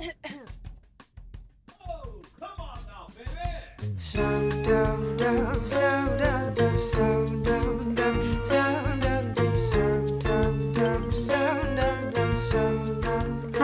[0.00, 0.16] 嗨，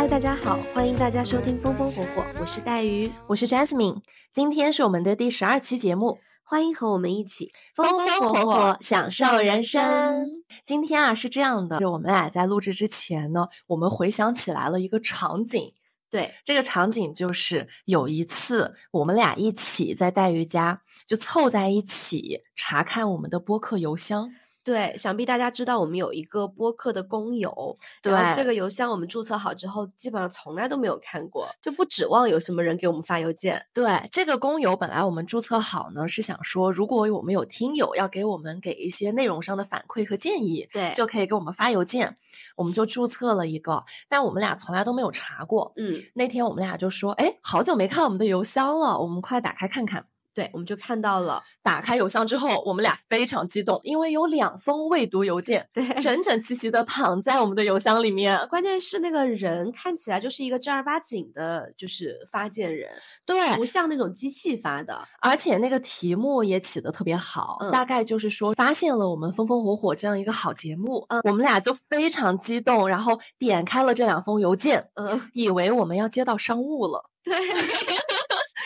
[0.06, 10.26] 大家好，欢迎大家收听《风风火火》，我是带鱼，我是 Jasmine，今天是我们的第十二期节目，欢迎和我们一起风风火火享受人生。
[10.66, 15.72] 今天啊是这样的，就我们俩在录制之前呢，我们回想起来了一个场景。
[16.10, 24.30] 对，这个场景就是有一次我们俩一起在带鱼家，就凑在一起查看我们的播客邮箱。
[24.66, 33.64] 对，想必大家知道我们有一个播客的公邮，对这个邮箱我们注册好之后，基本上从来都没有看过，就不指望有什么人给我们发邮件。
[33.72, 42.16] 对，这个公邮本来我们注册好呢，是想说如果我们有听友要给我们给一些内容上的反馈和建议，对就可以给我们发邮件，
[42.56, 45.72] 我们就注册了一个，但我们俩从来都没有查过。
[45.76, 50.06] 嗯，那天我们俩就说，哎，好久没看我们的邮箱了，我们快打开看看。
[50.36, 58.46] 对，我们就看到了，打开邮箱之后，我们俩非常激动，因为有两封未读邮件，对整整齐齐的躺在我们的邮箱里面。
[58.48, 62.90] 关键是那个人看起来就是一个正儿八经的，就是发件人，
[63.24, 65.08] 对不像那种机器发的。
[65.22, 77.10] 而且那个题目也起的特别好，嗯大概就是说发现了我们风风火火这样一个好节目，嗯，我们俩就非常激动，然后点开了这两封邮件，嗯，以为我们要接到商务了。
[77.24, 77.34] 对。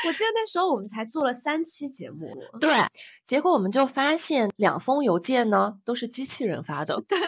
[0.06, 2.70] 我记得那时候我们才做了三期节目，对，
[3.24, 7.02] 结果我们就发现两封邮件呢都是机器人发的。
[7.06, 7.18] 对，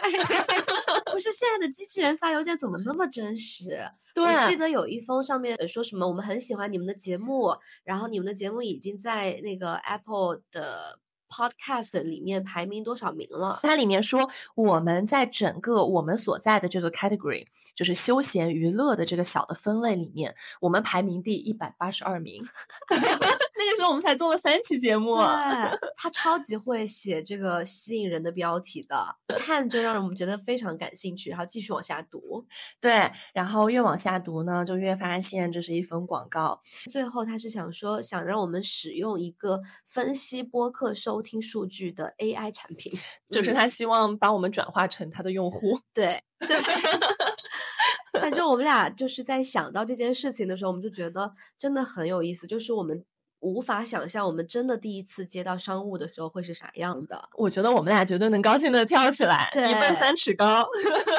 [1.11, 3.87] 不是现在的机器人发邮件怎么那么真实？
[4.15, 10.99] 对我记得有一封上面说什么，我们很喜欢你们的节目，然后你们的节目已经在那个 Apple 的
[11.33, 13.59] Podcast 里面排名多少名了？
[13.63, 22.43] 它里面说我们在整个我们所在的这个 category，就是休闲娱乐的这个小的分类里面，我们排名第一百八十二名。
[23.65, 25.23] 那个时候我们才做了三期节目，对，
[25.97, 32.45] 他超级会写这个吸引人的标题的，一看就让我们觉得非常感兴趣，然后继续往下读。
[32.79, 36.61] 对，然后越往下读呢，就越发现这是一封广告。
[36.91, 42.91] 最后他是想说，想让我们使用一个分析播客收听数据的 AI 产品，
[43.29, 45.79] 嗯就是他希望把我们转化成他的用户。
[45.93, 46.57] 对对。
[48.21, 53.03] 反正我们俩就是在想到这件事情的时候，我们就觉得真的很有意思，就是我们
[53.43, 57.29] 无法想象我们真的第一次接到商务的时候会是啥样的。
[57.35, 60.65] 我觉得我们俩绝对能高兴的跳起来，一蹦三尺高。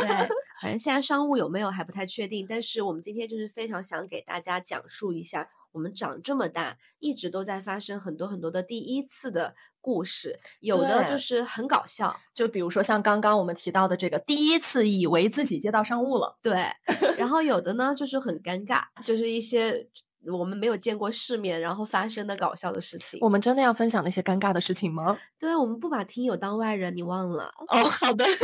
[0.00, 0.08] 对，
[0.62, 16.38] 反正现在商务有没有还不太确定，但是我们今天就是非常想给大家讲述一下，我们长这么大一直都在发生很多很多的第一次的故事，有的就是很搞笑，就比如说像刚刚我们提到的这个，第一次以为自己接到商务了。
[16.40, 16.72] 对，
[17.18, 19.86] 然后有的呢就是很尴尬，就是一些
[20.32, 23.18] 我们没有见过世面然后发生的搞笑的事情。
[23.22, 25.18] 我们真的要分享那些尴尬的事情吗？
[25.38, 27.52] 对，我们不把听友当外人，你忘了？
[27.68, 28.24] 哦，好的。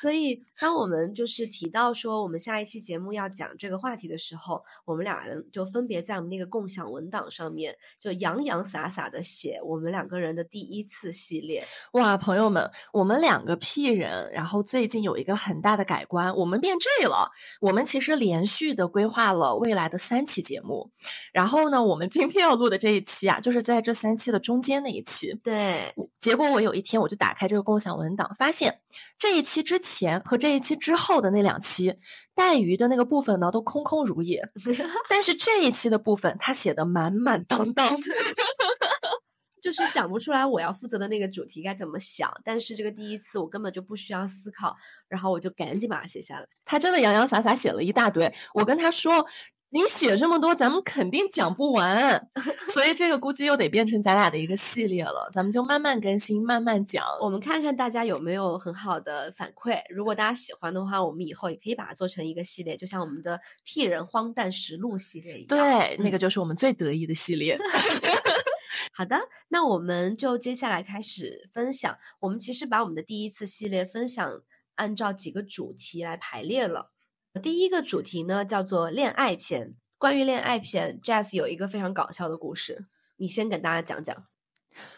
[0.00, 11.66] 所以，当我们就是提到说我们下一期节目要讲这个话题的时候，我们俩人就分别在我们那个共享文档上面，就洋洋洒洒的写我们两个人的第一次系列。
[11.92, 17.30] 哇，朋友们，我们两个 P 人，然后最近有一个很大的改观，我们变 J 了。
[17.60, 20.90] 我们其实连续的规划了未来的三期节目，
[21.32, 25.34] 然后呢，我们今天要录的这一期啊，就是在这三期的中间那一期。
[25.42, 28.80] 对，结果我有一天我就打开这个共享文档，发现
[29.18, 31.94] 这一期之前和这一期之后的那两期
[32.34, 34.42] 带鱼的那个部分呢，都空空如也，
[35.08, 37.90] 但是这一期的部分他写的满满当当。
[39.62, 44.76] 就是想不出来我要负责的那个主题该怎么想，但是这个第一次我根本就不需要思考，
[45.08, 46.44] 然后我就赶紧把它写下来。
[46.66, 48.30] 他真的洋洋洒洒写了一大堆。
[48.52, 49.26] 我跟他说
[49.74, 52.28] ：“你写这么多，咱们肯定讲不完。”
[52.72, 55.28] 所以这个估计又得变成咱俩的一个系列了。
[55.32, 57.04] 咱们就慢慢更新，慢慢讲。
[57.20, 65.48] 我们看看大家有没有很好的反馈，如果大家喜欢的话，我们以后也可以把它做成一个系列，就像我们的屁人荒诞实录系列一样。
[65.48, 67.58] 对，那嗯个就是我们最得意的系列。
[68.96, 69.18] 好的，
[69.48, 71.98] 那我们就接下来开始分享。
[72.20, 74.40] 我们其实把我们的第一次系列分享
[74.76, 76.93] 按照几个主题来排列了。
[77.42, 79.74] 第一个主题呢叫做恋爱篇。
[79.98, 82.86] 关于恋爱篇，Jazz 有一个非常搞笑的故事，
[83.16, 84.24] 你先跟大家讲讲。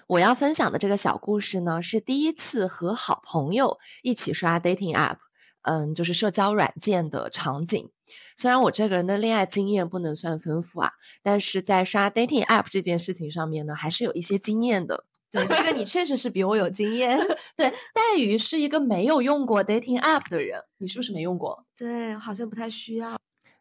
[0.06, 5.16] 我要分享的这个小故事呢，是第一次和好朋友一起刷 dating app，
[5.62, 7.90] 嗯，就是社交软件的场景。
[8.36, 10.92] 虽然我这个人的恋爱经验不能算丰富啊，
[11.22, 15.04] 但是在刷 dating app 这件事情上面呢，还是有一些经验的。
[15.30, 17.18] 对，这个你确实是比我有经验。
[17.56, 21.64] 对，黛鱼是一个没有用过 dating app 的人，你是不是没用过？
[21.76, 23.16] 对，好像不太需要。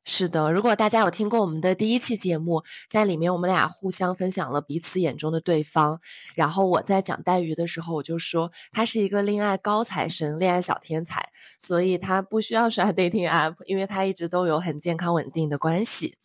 [0.08, 6.00] 是的，如果大家有听过我们的第一期节目，在里面我们俩互相分享了彼此眼中的对方。
[6.36, 11.30] 然后我在讲黛鱼的时候，我就说他是一个恋爱高材生、恋爱小天才，
[11.60, 16.16] 所以他不需要刷 dating app，因为他一直都有很健康稳定的关系。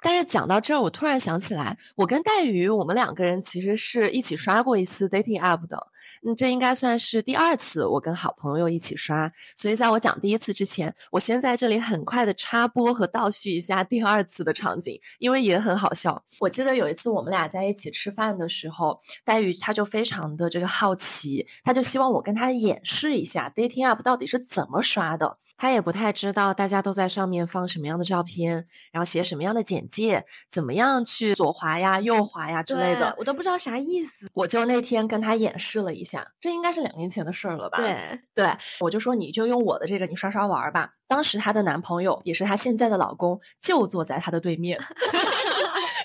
[0.00, 5.88] 但是讲到这儿，我突然想起来，我跟黛宇，我们两个人其实是一起刷过一次 dating app 的。
[6.26, 9.30] 嗯，这应该算是第二次我跟好朋友一起刷。
[9.56, 16.22] 所以在我讲第一次之前，我先在这里很快的插播和倒叙一下第二次的场景，因为也很好笑。
[16.40, 25.38] 我记得有一次我们俩在一起吃饭的时候，黛玉她就非常的这个好奇，她就希望我跟她演示一下 dating app 到底是怎么刷的。
[25.62, 34.28] 她也不太知道大家都在上面放什么样的照片，然后写什么样的简介，怎么样去左滑呀、右滑呀之类的，我都不知道啥意思。
[34.34, 37.76] 我就那天跟他演示了一下，这应该是两年前的事儿了吧？
[37.76, 37.96] 对
[38.34, 40.94] 对，我就说你就用我的这个，你刷刷玩吧。
[41.06, 44.80] 当时她的男朋友也是她现在的老公，就坐在她的对面。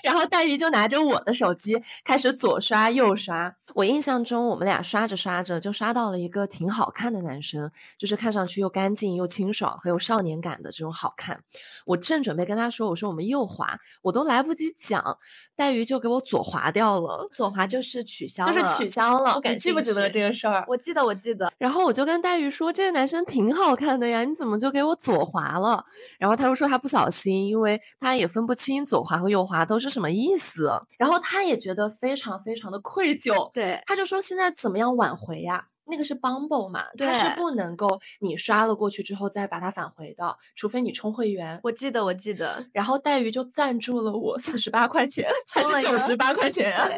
[0.02, 3.54] 然后黛玉就拿着我的手机开始左刷右刷。
[3.74, 11.42] 我印象中，我们俩刷着刷着就刷到了一个挺好看的男生，就是看上去又干净又清爽，很有少年感的这种好看。
[11.86, 15.18] 我正准备跟他说，我说我们右滑，我都来不及讲，
[15.56, 17.28] 黛玉就给我左滑掉了。
[17.32, 19.40] 左滑就是取消，就是取消了。
[19.44, 20.64] 你记不记得这个事儿？
[20.68, 21.52] 我记得，我记得。
[21.58, 25.84] 然后我就跟黛玉说，这个男生挺好看的呀，你怎么就给我左滑了？
[26.18, 30.70] 然后他又说他不小心，因为他也分不清左滑和右滑都是什么意思。
[30.98, 35.68] 然后他也觉得非常非常的愧疚，对，他就说现在怎么样挽回呀？
[35.90, 41.60] 那个是 Bumble 嘛，它是不能够你刷了过去之后再把它返回的，除非你充会员。
[41.62, 42.66] 我记得，我记得。
[42.72, 46.88] 然后黛鱼就赞助了我四十八块钱，还是九十八块钱啊？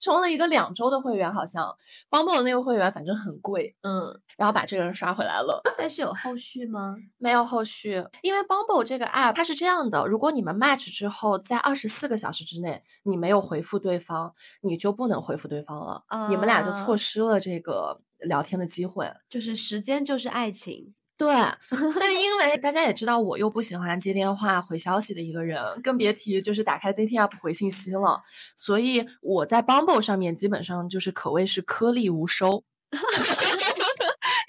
[0.00, 1.76] 充了一个两周的会员，好像
[2.10, 3.76] Bumble 那个会员反正很贵。
[3.82, 5.60] 嗯，然后把这个人刷回来了。
[5.76, 6.96] 但是有后续吗？
[7.18, 18.00] 没有后续，因为 Bumble 这个 app 它是这样的：如果你们 match 之后，在二十四个小时之内你没有回复对方，你就不能回复对方了，你们俩就错失了这个。
[18.20, 21.28] 聊天的机会，就是时间就是爱情，对。
[21.30, 28.22] 但因为大家也知道，我又不喜欢接电话回消息的一个人，更别提就是打开 dating app 回信息了。
[28.56, 32.64] 所以我在 Bumble 上面基本上就是可谓是颗粒无收。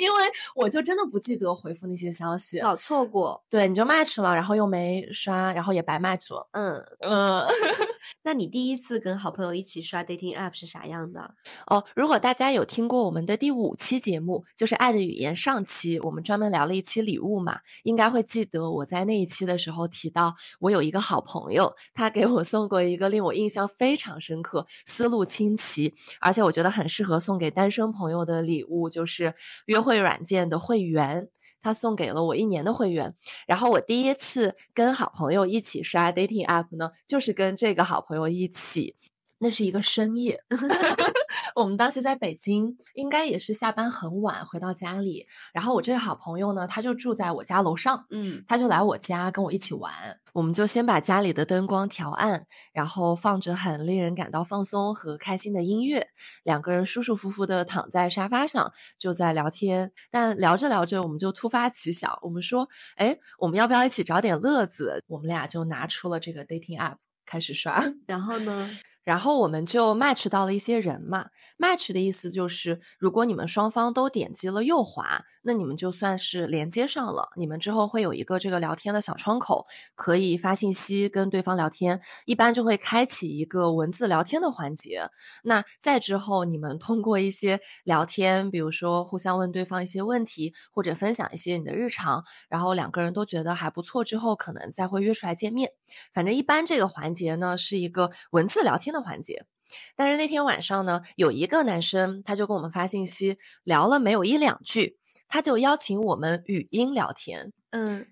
[0.10, 3.44] 因为我就真的不记得回复那些消息，老错过。
[3.48, 6.50] 对，你就 match 了，然后又没刷，然后也白 match 了。
[6.54, 7.46] 嗯嗯。
[8.24, 11.36] 那你第一次跟好朋友一起刷 dating app 是啥样的？
[11.68, 29.36] 哦，如果大家有听过我们的第五期节目，就是《爱的语言》上期，我们专门聊了一期礼物嘛，应该会记得我在那一期的时候提到，我有一个好朋友，他给我送过一个令我印象非常深刻、思路清奇，而且我觉得很适合送给单身朋友的礼物，就是
[29.66, 29.99] 约会。
[30.00, 31.28] 软件的会员，
[31.62, 33.16] 他送给了我一年的会员。
[33.48, 38.96] 然后我第一次跟好朋友一起刷 dating app 呢，就是跟这个好朋友一起。
[39.42, 40.44] 那是一个深夜，
[41.56, 45.28] 我们当时在北京，应该也是下班很晚回到家里。
[45.54, 50.20] 然后我这个好朋友呢，他就住在我家楼上，嗯，他就来我家跟我一起玩。
[50.34, 56.08] 我们就先把家里的灯光调暗，然后放着很令人感到放松和开心的音乐，
[56.44, 59.92] 两个人舒舒服服的躺在沙发上就在聊天。
[60.12, 65.04] 但聊着聊着，我们就突发奇想，我们说，哎，我们要不要一起找点乐子？
[65.08, 67.84] 我们俩就拿出了这个 dating app 开始刷。
[68.06, 68.70] 然后呢？
[69.10, 75.24] 然后我们就 match 到了一些人嘛，match 的意思就是，如果你们双方都点击了右滑。
[75.50, 79.66] 那你们就算是连接上了，你们之后会有一个这个聊天的小窗口，
[79.96, 85.10] 可以发信息跟对方聊天，一般就会开启一个文字聊天的环节。
[85.42, 95.72] 那再之后，你们通过一些聊天，比如说互相问对方一些问题，或者分享一些你的日常，然后两个人都觉得还不错之后，可能再会约出来见面。
[96.14, 99.48] 反正一般这个环节呢是一个文字聊天的环节。
[99.96, 105.00] 但是那天晚上呢，有一个男生他就跟我们发信息，聊了没有一两句。
[105.30, 108.06] 他就邀请我们语音聊天，嗯。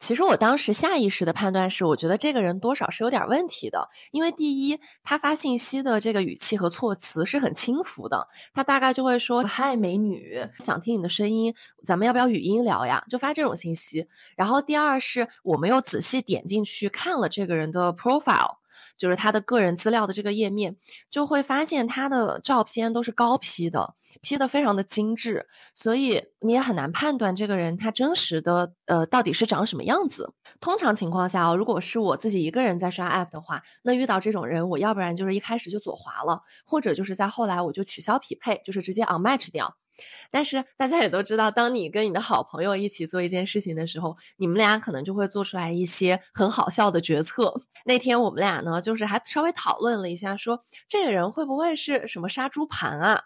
[0.00, 11.54] 其实我当时下意识的判断是，我觉得这个人多少是有点问题的，因为第一，他发信息的这个语气和措辞是很轻浮的，他大概就会说：“嗨，美女，想听你的声音，
[11.84, 14.08] 咱们要不要语音聊呀？”就发这种信息。
[14.36, 18.56] 然后第二是，我们又仔细点进去看了这个人的 profile，
[18.98, 20.76] 就是他的个人资料的这个页面，
[21.10, 30.06] 就会发现他的照片都是高 P 的，P 的非常的精致，所以你也很难判断这个人他真实的呃到底是长什么样。
[30.08, 39.76] 子，通常情况下哦，如果是我自己一个人在刷 app 的话，那遇到这种人，我要不然就是一开始就左滑了，或者就是在后来我就取消匹配，就是直接 unmatch 掉。
[40.30, 47.62] 但是大家也都知道，当你跟你的好朋友一起做一件事情的时候，你们俩可能就会做出来一些很好笑的决策。
[47.84, 53.22] 那天我们俩呢，就是还稍微讨论了一下，说这个人会不会是什么杀猪盘啊？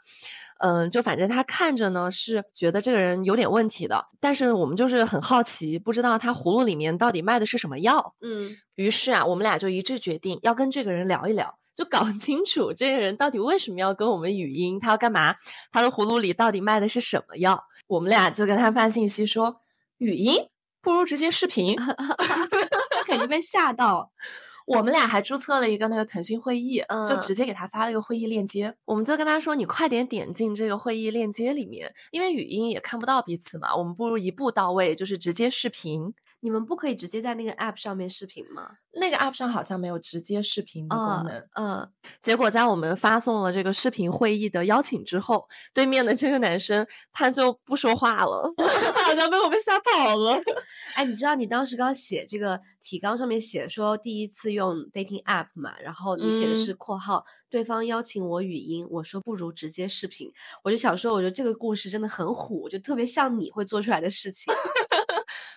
[0.58, 8.14] 嗯，就反正他看着呢是觉得这个人有点问题的，但是我们就是很好奇，不知道他葫芦里面到底卖的是什么药。
[8.22, 11.58] 嗯，于是啊，我们俩就一致决定要跟这个人聊一聊。
[11.76, 15.36] 就搞清楚这个人到底为什么要跟我们语音，他要干嘛？
[15.70, 17.62] 他的葫芦里到底卖的是什么药？
[17.86, 19.60] 我们俩就跟他发信息说，
[19.98, 20.48] 语音
[20.80, 24.10] 不如直接视频， 他肯定被吓到。
[24.66, 28.74] 我们俩还注册了一个那个腾讯会议，就直接给他发了一个会议链接。
[28.84, 36.12] 我们就跟他说，你快点点进这个会议链接里面，因为语音也看不到彼此嘛，我们不如一步到位，就是直接视频。
[36.40, 38.70] 你们不可以直接在那个 app 上面视频吗？
[38.98, 41.46] 那个 app 上好像没有直接视频的功能。
[41.54, 48.50] 嗯，结果在我们发送了这个视频会议的邀请之后，对面的这个男生他就不说话了，
[48.94, 50.38] 他好像被我们吓跑了。
[50.96, 55.78] 哎，你知道你当时刚写这个提纲上面写说第一次用 dating app 嘛？
[55.80, 60.32] 然后你写的是括号，对方邀请我语音，我说不如直接视频。
[60.64, 64.54] 我就想说，我觉得这个故事真的很虎，就特别像你会做出来的事情。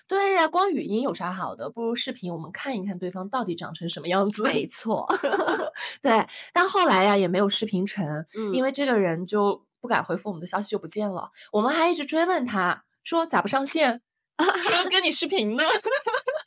[0.10, 1.70] 对呀，光语音有啥好的？
[1.70, 4.42] 不如视频，我们看一看对方到底长成什么样子。
[4.44, 5.08] 没错，
[6.02, 6.26] 对。
[6.52, 11.30] 但后来呀，也没有视频成，因为这个人就不敢回复我们的消息，就不见了。
[11.52, 14.02] 我们还一直追问他，说咋不上线？
[14.40, 15.64] 说跟你视频呢。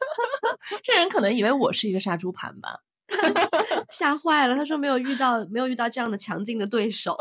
[0.83, 2.81] 这人可能以为我是一个杀猪盘吧，
[3.91, 4.57] 吓坏了。
[4.57, 7.17] 他说没有遇到，没有遇到这样的强劲的对手。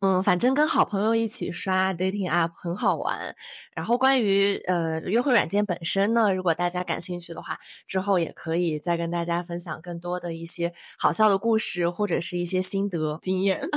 [0.00, 3.34] 嗯，反正跟好朋友一起刷 dating app 很好玩。
[3.74, 13.60] 然后关于呃约会软件本身呢，如果大家感兴趣的话，之后也可以再跟大家分享更多的一些好笑的故事，或者是一些心得经验。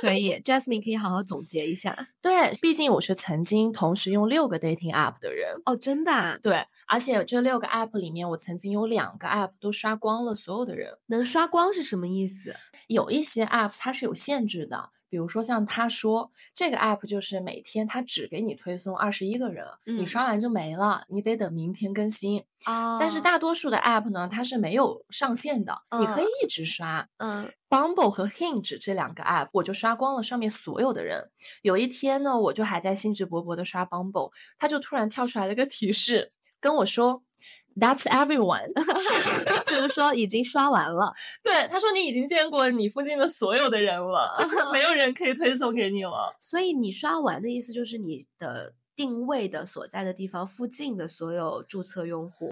[0.00, 2.08] 可以， Jasmine 可以好好总结一下。
[2.22, 5.60] 对，毕竟我是曾经同时用六个 dating app 的人。
[5.66, 6.10] 哦，真的？
[6.10, 10.94] 啊对，而且这六个 app 里面，我曾经有两个 app 都刷光了所有的人。
[11.08, 12.54] 能刷光是什么意思？
[12.88, 14.88] 有一些 app 它是有限制的。
[15.10, 22.98] 比如说像他说这个 app 就是每天他只给你推送二十一个人，你刷完就没了，你得等明天更新啊。
[22.98, 27.08] 但是大多数的 app 呢，它是没有上限的，你可以一直刷。
[27.18, 31.30] 嗯，Bumble 和 Hinge 这两个 app 我就刷光了上面所有的人。
[31.62, 37.24] 有一天呢，我就还在兴致勃勃的刷 Bumble，他就突然跳出来了个提示跟我说。
[37.78, 38.72] That's everyone，
[39.66, 41.14] 就是说已经刷完了。
[41.42, 44.36] 对，他说你已经见过你附近的所有的人了，
[44.72, 46.36] 没有人可以推送给你了。
[46.40, 52.50] 所以你刷完的意思就是你的定位的所在的地方附近的所有注册用户。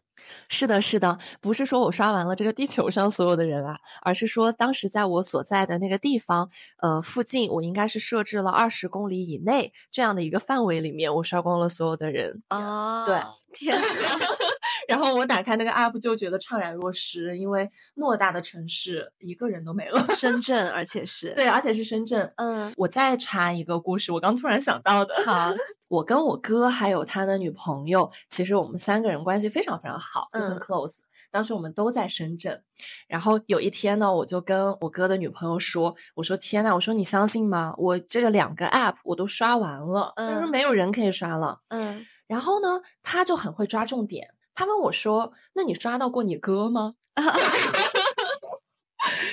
[0.48, 12.42] 是的，是的，不是说我刷完了这个地球上所有的人啊，而是说当时在我所在的那个地方，呃，附近我应该是设置了二十公里以内这样的一个范围里面，我刷光了所有的人。
[12.48, 13.16] 啊，对，
[13.52, 13.82] 天哪！
[14.88, 20.04] 然后我打开那个 app 就觉得怅然若失，因为偌大的城市一个人都没了。
[20.14, 22.32] 深圳，而且是对，而且是深圳。
[22.36, 25.14] 嗯，我再插一个故事，我刚突然想到的。
[25.24, 25.52] 好，
[25.88, 30.98] 我跟我哥还有他的女朋友，其实我们三个人关系非常非常好，就很 close。
[31.30, 32.62] 当时我们都在深圳，
[33.06, 37.74] 然后有一天呢，我就跟我哥的女朋友说：“我说天呐，我说你相信吗？
[37.76, 44.28] 我这个两个 app 我都刷完了，他说没有人可以刷了。”嗯，然后呢，他就很会抓重点。
[44.54, 46.94] 他问我说：“那你抓到过你哥吗？”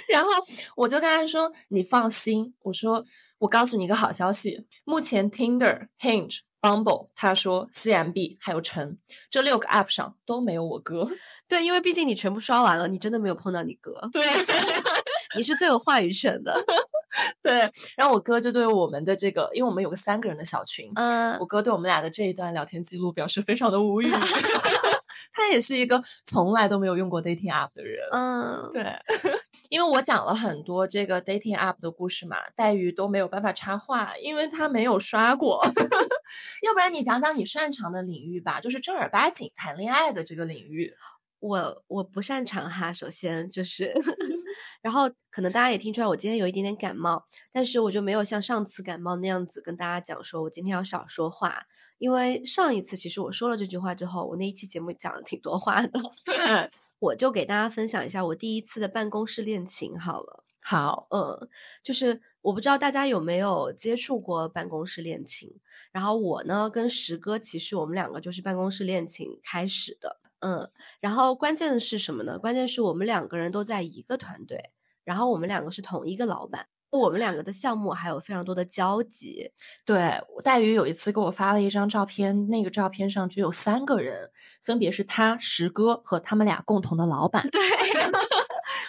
[0.08, 0.30] 然后
[0.76, 3.04] 我就跟他说：“你放心，我说
[3.40, 8.98] 我告诉你一个好消息，目前 Tinder、Hinge、Bumble，他说 CMB 还有陈
[9.30, 11.06] 这六个 App 上都没有我哥。
[11.50, 13.92] 对，因为毕竟你全部刷完了，你真的没有碰到你哥。
[14.14, 14.24] 对，
[15.36, 16.56] 你是最有话语权的。
[17.42, 24.12] 对，然后我哥就对我们的这个，因为我们有个三个人的小群，嗯，我哥对我们俩的这一段聊天记录表示非常的无语。
[25.32, 28.84] 他也是一个从来都没有用过 dating app 的人，嗯，对，
[29.70, 35.62] 因为我讲了很多这个 dating app 的故事嘛，黛玉都没有办法插话，因为他没有刷过。
[36.64, 40.94] 要不然你讲讲你擅长的领域吧，就是正儿八经谈恋爱的这个领域。
[41.40, 43.94] 我我不擅长哈，首先就是，
[44.82, 51.68] 然后可能大家也听出来，我今天有一点点感冒，但是我就没有像上次感冒那样子跟大家讲说我今天要少说话。
[51.98, 55.98] 因为上一次其实我说了这句话之后，我那一期节目讲了挺多话的。
[56.26, 60.44] 对，我就给大家分享一下我第一次的办公室恋情好了。
[60.60, 61.48] 好，嗯，
[61.82, 65.56] 就是我不知道大家有没有接触过办公室恋情。
[65.94, 70.20] 然后我呢跟石哥其实我们两个就是办公室恋情开始的。
[70.40, 72.38] 嗯，然后关键的是什么呢？
[72.40, 74.72] 关键是我们两个人都在一个团队，
[75.04, 76.68] 然后我们两个是同一个老板。
[76.92, 79.52] 我们两个的项目还有非常多的交集。
[79.86, 80.14] 对，
[80.46, 84.32] 戴宇有一次给我发了一张照片，那个照片上只有三个人，
[84.64, 87.46] 分别是他、石哥和他们俩共同的老板。
[87.52, 87.60] 对。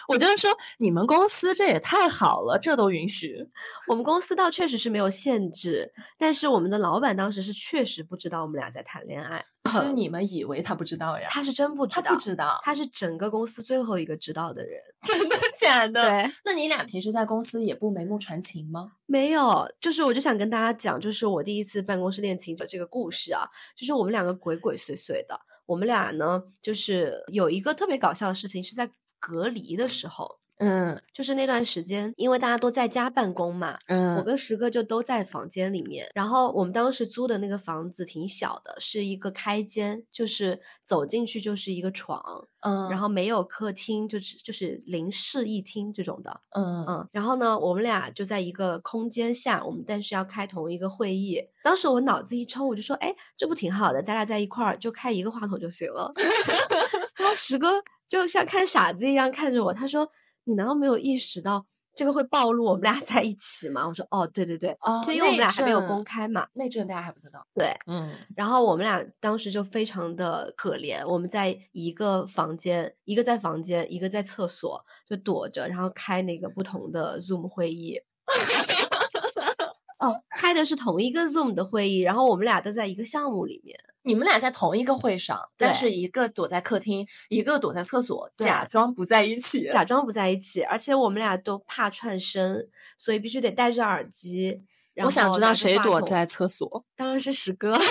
[0.08, 3.48] 我就是说，你们公司这也太好了，这都允许。
[3.88, 9.44] 我们公司倒确实是没有限制，但是我们的老板当时是确实不知道我们俩在谈恋爱。
[9.66, 11.26] 是你们以为他不知道呀？
[11.28, 14.80] 他是真不知道，他不知道，他是整个公司最后一个知道的人。
[15.02, 16.02] 真的假的？
[16.08, 16.30] 对。
[16.44, 18.92] 那你俩平时在公司也不眉目传情吗？
[19.06, 23.42] 没有，就是我就想跟大家讲，就是我第一次办公室恋情的这个故事啊，
[23.76, 28.88] 就是我们两个鬼鬼祟祟的，我们俩呢，就是有一个特别搞笑的事情是在。
[29.26, 36.08] 隔离的时候，嗯，就是那段时间，因为大家都在家办公嘛，嗯，我跟石哥就都在房间里面。
[36.14, 42.22] 然后我们当时租的那个房子挺小的，是一个开间，就是走进去就是一个床，
[42.60, 47.08] 嗯，然后没有客厅，就是就是零室一厅这种的，嗯嗯。
[47.10, 51.42] 然后呢，我们俩就在一个空间下，我们但是要开同一个会议。
[51.64, 56.12] 当时我脑子一抽，我就说，哎，这不挺好的，咱俩在一块儿就开一个话筒就行了。
[57.18, 57.82] 然后石哥。
[58.08, 60.08] 就像看傻子一样看着我，他说
[60.44, 68.12] ：“你难道没有意识到这个会暴露我们俩在一起吗？”我说：“哦，对对对，哦，因为我们俩还没有公开嘛，那阵大家还不知道。”对，嗯。
[68.36, 78.00] 然后我们俩当时就非常的可怜，我们在一个房间，一个在房间，一个在厕所，就躲着，然后开那个不同的 Zoom 会议。
[79.98, 83.78] 哦，开的是同一个 Zoom 的会议，然后我们俩都在一个项目里面。
[84.06, 90.62] 你们俩在同一个会上，但是一个躲在客厅，一个躲在厕所，假装不在一起，假装不在一起。
[90.62, 92.64] 而且我们俩都怕串声，
[92.96, 94.62] 所以必须得戴着耳机。
[95.04, 97.76] 我想知道谁躲在厕所，当然是史哥。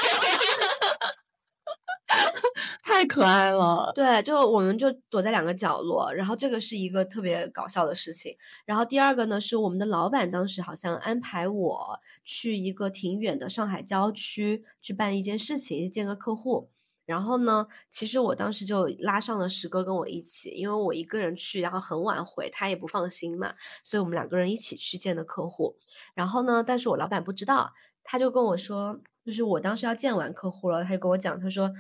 [2.88, 8.38] 太可爱了，对，就我们就躲在两个角落，然后这个是一个特别搞笑的事情。
[8.64, 16.70] 然后第二个呢，是我们的老板当时好像安排我去一个挺远的上海郊区去办一件事情，见个客户。
[17.08, 25.76] 然后呢，其实我当时就拉上了石哥跟我一起，因为我一个人去，然后很晚回，他也不放心嘛，所以我们两个人一起去见的客户。
[26.14, 31.72] 然后呢，但是我老板不知道，他就跟我说，就是我当时要见完客户了，他就跟我讲，他说。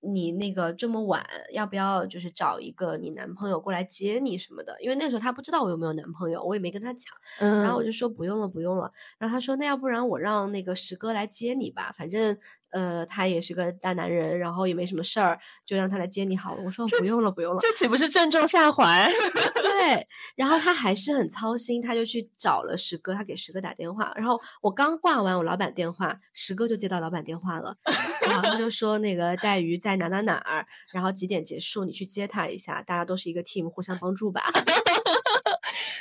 [0.00, 4.76] 你那个这么晚，要不要就是找一个你男朋友过来接你什么的？
[4.80, 7.12] 因为那时候他不知道我有没有男朋友，我也没跟他讲。
[7.38, 8.92] 然后我就说不用了，不用了。
[9.18, 12.38] 然后他说那要不然我让那个石哥来接你吧，反正。
[12.70, 16.62] 呃，他也是个大男人，然后也没什么事儿，就让他来接你好了。
[16.62, 17.58] 我说不用了，不用了。
[17.60, 19.10] 这岂不是正中下怀？
[19.62, 20.06] 对。
[20.36, 24.12] 然后他还是很操心，他就去找了石哥，他给石哥打电话。
[24.14, 27.76] 然后我刚挂完我老板电话，石哥就接到老板电话了，
[28.26, 34.42] 然后他就说那个带鱼在哪哪哪儿，然后几点结束，你去接他一下，大家都是一个 team，互相帮助吧。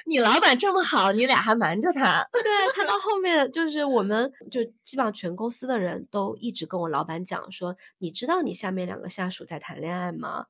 [0.06, 2.26] 你老板这么好，你俩还瞒着他？
[2.32, 2.44] 对
[2.76, 10.46] 他到后面就是我们就基本上全公司的人都一直跟我老板讲说，你知道你下面两个下属在谈恋爱吗？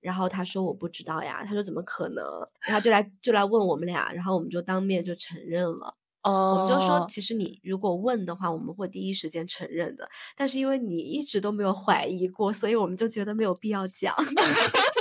[0.00, 2.24] 然后他说我不知道呀，他说怎么可能？
[2.60, 5.96] 然后就来就来问我们俩，然后我们就当面就承认了。
[6.22, 10.08] 哦，我们就说其实你如果问的话，我们会第一时间承认的。
[10.36, 14.14] 但是因为你一直都没有怀疑过，所以我们就觉得没有必要讲。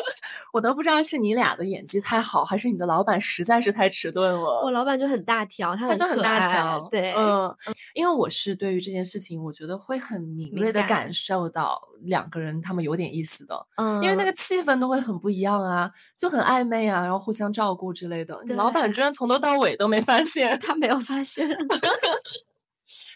[0.52, 4.62] 我都不知道是你俩的演技太好，还是你的老板实在是太迟钝了。
[4.64, 7.56] 我老板就很大条，他就很大条，对，嗯，
[7.94, 18.38] 因为我是对于这件事情，我觉得会很敏锐的感受到两个人他们有点意思的，嗯，因为那个气氛都会很不一样啊，就很暧昧啊，然后互相照顾之类的。
[18.46, 21.48] 你老板居然从头到尾都没发现，他没有发现。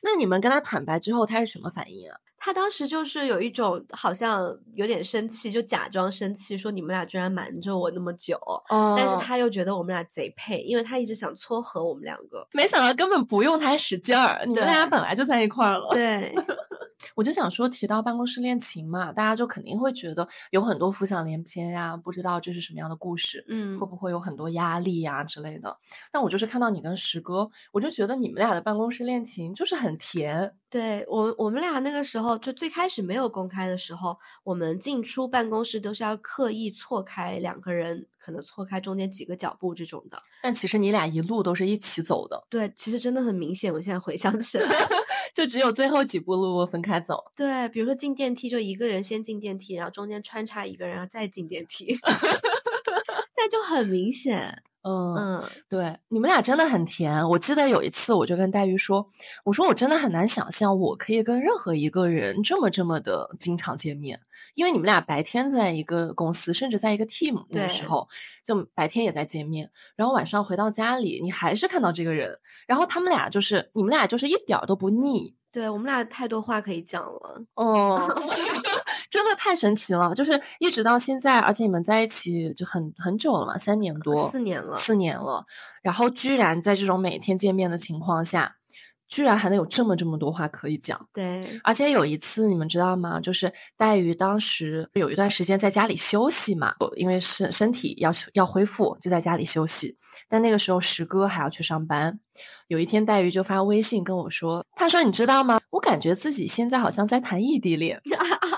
[0.06, 2.16] 那你们跟他坦白之后，他是什么反应啊？
[2.38, 8.40] 他当时就是有一种好像有点生气，就假装生气，说你们俩居然瞒着我那么久。
[8.70, 12.48] 但是他又觉得我们俩贼配，因为他一直想撮合我们两个。
[12.52, 15.90] 没想到根本不用他使劲儿，你们俩本来就在一块儿了。
[15.92, 16.36] 对。
[17.16, 25.78] 我就想说，提到办公室恋情嘛，大家就肯定会觉得有很多浮想联翩呀，不知道这是什么样的故事，嗯，会不会有很多压力呀之类的。
[26.12, 30.56] 但我就是看到你跟石哥，我就觉得你们俩的办公室恋情就是很甜。
[30.70, 40.22] 对我，我们俩那个时候就最开始没有公开的时候，我们进出办公室都是要刻意错开两个人，可能错开中间几个脚步这种的。
[40.42, 42.46] 但其实你俩一路都是一起走的。
[42.50, 43.72] 对，其实真的很明显。
[43.72, 44.68] 我现在回想起来，
[45.36, 47.26] 就只有最后几步路分开走。
[47.36, 51.96] 对，比如说进电梯，就一个人先进电梯，然后中间穿插一个人，然后再进电梯，
[53.36, 54.64] 那就很明显。
[54.88, 57.28] 嗯，嗯，对，你们俩真的很甜。
[57.30, 59.10] 我记得有一次，我就跟黛玉说
[59.44, 64.20] ：“我说我真的很难想象，我可以跟任何一个人这么这么的经常见面，
[64.54, 68.08] 因为你们俩白天在一个公司，甚至在一个 team 那个时候，
[68.46, 77.42] 就白天也在见面，然后晚上回到家里，你还是看到这个人，然后他们俩就是你们俩就是一点儿都不腻。”对我们俩太多话可以讲了。
[77.56, 77.98] 哦
[79.16, 80.14] 真的太神奇了！
[80.14, 85.46] 就是一直到现在，而且你们在一起就很很久了嘛，三年多，四年了四年了。
[85.82, 88.58] 然后居然在这种每天见面的情况下，
[89.08, 91.08] 居然还能有这么这么多话可以讲。
[91.14, 93.22] 对，而且有一次，你们知道吗？
[93.22, 99.98] 就是黛玉当时有一段时间在家里休息嘛，因为身身体要要恢复，就在家里休息。
[100.28, 102.20] 但那个时候石哥还要去上班。
[102.68, 105.60] 有一天，黛玉就发微信跟我说：“他说你知道吗？
[105.70, 108.02] 我感觉自己现在好像在谈异地恋。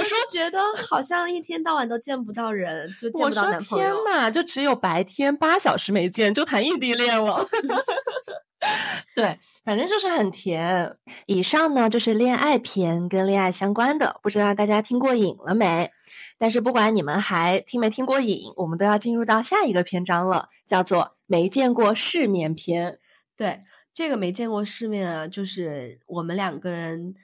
[0.00, 0.58] 对，我说是觉得
[0.88, 4.04] 好像一天到晚都见不到人，就见不到我说天男朋友。
[4.04, 7.46] 呐，就只有白天八小时没见，就谈异地恋了。
[9.14, 10.94] 对，反正就是很甜。
[11.26, 15.90] 以上呢就是恋爱篇跟恋爱相关的，不知道大家听过瘾了没？
[16.38, 22.98] 但是不管你们还听没听过瘾，我们都要进入到下一个篇章了，叫做没见过世面篇。
[23.36, 23.60] 对，
[23.94, 27.14] 这个没见过世面啊，就是我们两个人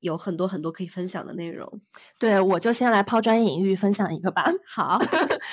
[0.00, 1.80] 有很多很多可以分享的内容。
[2.18, 4.44] 对，我就先来抛砖引玉，分享一个吧。
[4.66, 4.98] 好，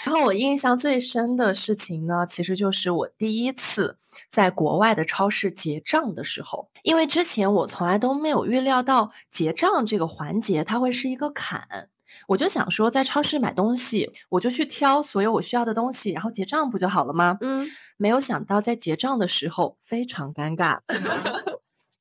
[0.05, 3.97] 然后我印象最深的事情呢，其实就是我第一次
[4.29, 11.89] 在国外的超市结账的时候，因为之前我从来都没有预料到结账这个环节它会是一个坎。
[12.27, 17.37] 我就想说，在超市买东西，我就去挑所有我需要的东西，然后结账不就好了吗？
[17.41, 20.79] 嗯，没有想到在结账的时候非常尴尬。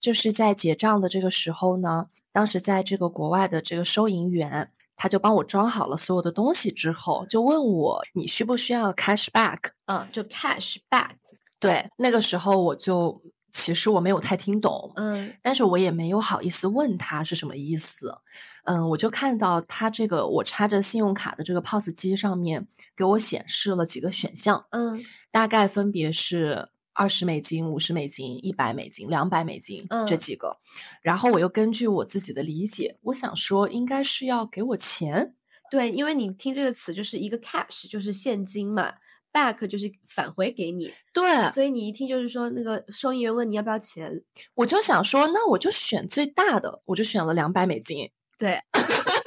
[0.06, 9.58] 就是在结账的这个时候呢，当时在这个国外的这个收银员，他就帮我装好了所有的东西之后，就问我你需不需要 cash back？
[9.86, 11.16] 嗯，就 cash back。
[11.58, 13.20] 对，那个时候我就
[13.52, 18.16] 其实我没有太听懂，嗯但是我也没有好意思问他是什么意思。
[18.62, 30.56] 嗯，我就看到他这个我插着信用卡的这个 POS 机上面给我显示了几个选项，嗯大概分别是二十美金、五十美金、一百美金、两百美金这嗯几个。
[31.02, 35.34] 然后我又根据我自己的理解，我想说应该是要给我钱。
[35.70, 38.94] 对，因为你听这个词就是一个 cash 就是现金嘛
[39.32, 44.22] ，back 就是返回给你，对，所以你一听就是说那个收银员问你要不要钱，
[44.54, 48.10] 我就想说，那我就选最大的，我就选了两百美金。
[48.38, 48.60] 对，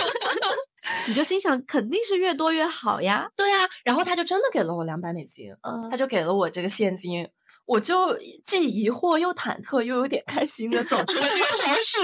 [1.09, 3.29] 你就心想肯定是越多越好呀。
[3.35, 7.27] 对啊，然后他就真的给了我两百美金，嗯他就给了我这个现金，
[7.69, 11.99] 我就既疑惑又忐忑又有点开心的走出了这个超市。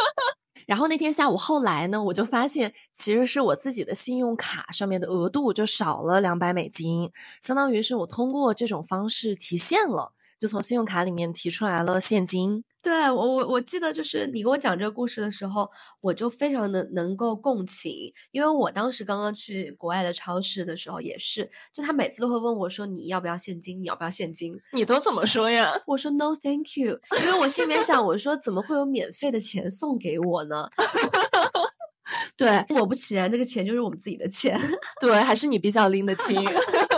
[0.66, 7.10] 然后那天下午后来呢，我就发现其实是我自己的信用卡上面的额度就少了两百美金，
[7.42, 12.64] 相当于是我通过这种方式提现了，就从信用卡里面提出来了现金。
[12.84, 15.70] 对我我我记得就是你给我讲这个故事的时候，
[16.02, 24.54] 我就非常的能够共情，因为我当时刚刚去国外的超市的时候也是，就他每次都会问我说你要不要现金，你要不要现金？
[24.74, 25.72] 你都怎么说呀？
[25.86, 30.68] 我说 no thank you，因为我心里面想，我说怎么会有免费的钱送给我呢？
[32.36, 34.60] 对果不其然，这个钱就是我们自己的钱。
[35.00, 36.36] 对，还是你比较拎得清。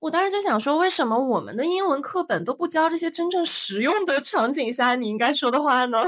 [0.00, 5.98] 我当时就想说，为什么我们的英文课本都不教这些真正实用的场景下你应该说的话呢？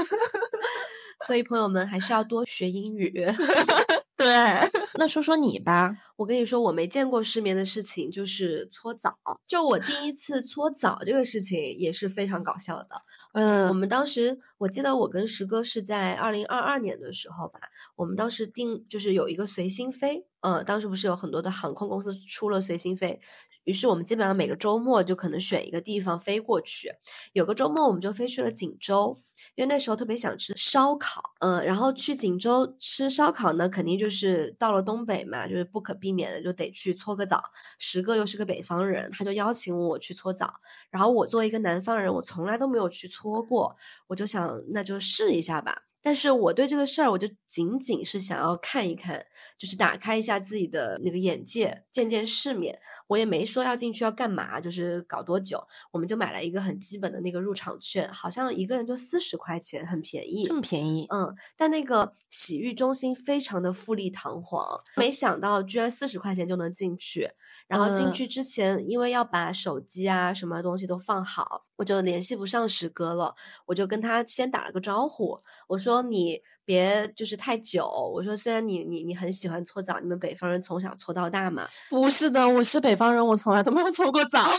[1.27, 3.13] 所以朋友们还是要多学英语。
[4.21, 5.97] 对， 那说说你吧。
[6.15, 9.17] 我跟你说，我没见过世面的事情就是搓澡。
[9.47, 13.01] 就我第一次搓澡这个事情也是非常搞笑的。
[13.33, 17.59] 嗯我嗯们当时我记得我跟石哥是在二零二二年的时候吧，
[17.95, 23.19] 我们当时订就是有一个随心飞，呃，当时不是有很多的航空公司出了随心飞，
[23.63, 26.91] 于是我们基本上每个周末就可能选一个地方飞过去。
[27.33, 29.17] 有个周末我们就飞去了锦州，
[29.55, 37.43] 因为那时候特别想吃烧烤，嗯、然后去锦州吃烧烤呢，肯定就是到了东北嘛，就是不可避免的就得去搓个澡。
[37.77, 40.53] 十个又是个北方人，他就邀请我去搓澡。
[40.89, 43.75] 然后我作为一个南方人，我从来都没有去搓过，
[44.07, 45.83] 我就想那就试一下吧。
[46.01, 49.25] 但是我对这个事儿，我就仅仅是想要看一看，
[49.57, 52.79] 就是打开一下自己的那个眼界，见见世面。
[53.07, 60.45] 我也没说要进去要干嘛，就是搞多久，我们就买了一个很基本的那个入场券，好像一个人就四十块钱，很便宜。
[60.45, 67.29] 这么便宜，嗯，但那个洗浴中心非常的富丽堂皇，没想到居然四十块钱就能进去。
[67.67, 73.33] 然后进嗯去之前，因为要把手机啊什么东西都放好，我就联系不上石哥了，
[73.65, 84.47] 我就跟他先打了个招呼，我说你别就是太久，我说虽然你你你很喜欢搓澡，你们北方人从小搓到大嘛，不是的，我是北方人，我从来都没有搓过澡。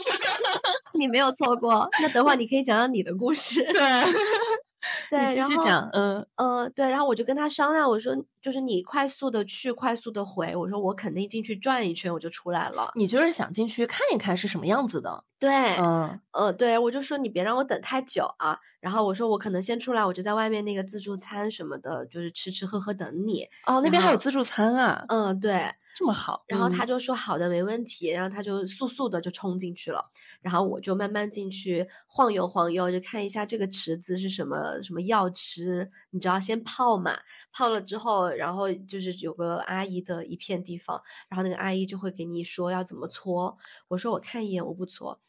[0.95, 3.63] 你没有搓过，那等会儿你可以讲讲你的故事。
[3.73, 3.81] 对，
[5.13, 12.91] 对，然后嗯，呃，对，然后我就跟他商量，我说就是你快速的去，快速的回，我说我肯定进去转一圈我就出来了。
[12.97, 18.59] 你就是想进去看一看是什么样子的，对，嗯，呃，对，我就说你别让我等太久啊。
[18.81, 23.47] 然后我说我可能先出来，我就在外面那个自助餐什么的，就是吃吃喝喝等你。
[23.67, 25.71] 哦，那边还有自助餐啊，嗯，对。
[25.95, 28.09] 这么好，然后他嗯就说好的，没问题。
[28.09, 35.91] 然后他就速速的就冲进去了，然后我就慢慢进去晃悠晃悠，就看一下这个池子是什么什么药池。
[36.11, 37.19] 你知道先泡嘛，
[37.53, 43.57] 泡了之后，然后就是有个阿姨的一片地方，然后那个阿姨就会给你说要怎么搓。
[43.89, 45.21] 我说我看一眼，我不搓。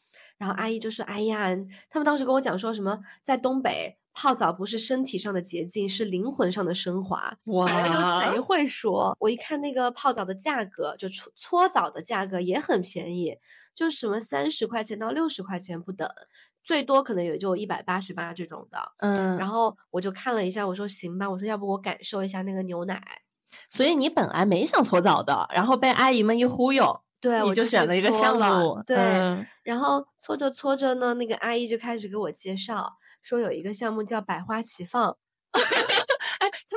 [0.44, 1.48] 然后阿姨就说：“哎呀，
[1.88, 9.16] 他们当时跟我讲说什么，在东北泡澡不是身体上的洁净，是灵魂上的升华。”哇反正就贼会说。
[9.20, 13.38] 我一看那个泡澡的价格，就搓搓澡的价格也很便宜，
[13.74, 16.06] 就什么三十块钱到六十块钱不等，
[16.62, 18.78] 最多可能也就一百八十八这种的。
[18.98, 23.02] 嗯，然后我就看了一下，我说行吧，我说要不我感受一下那个牛奶。
[23.70, 35.16] 所以你本来没想搓澡的，然后被阿姨们一忽悠，对，你我就选了一个项目，对，嗯然后搓着搓着呢，那个阿姨就开始给我介绍，说有一个项目叫百花齐放。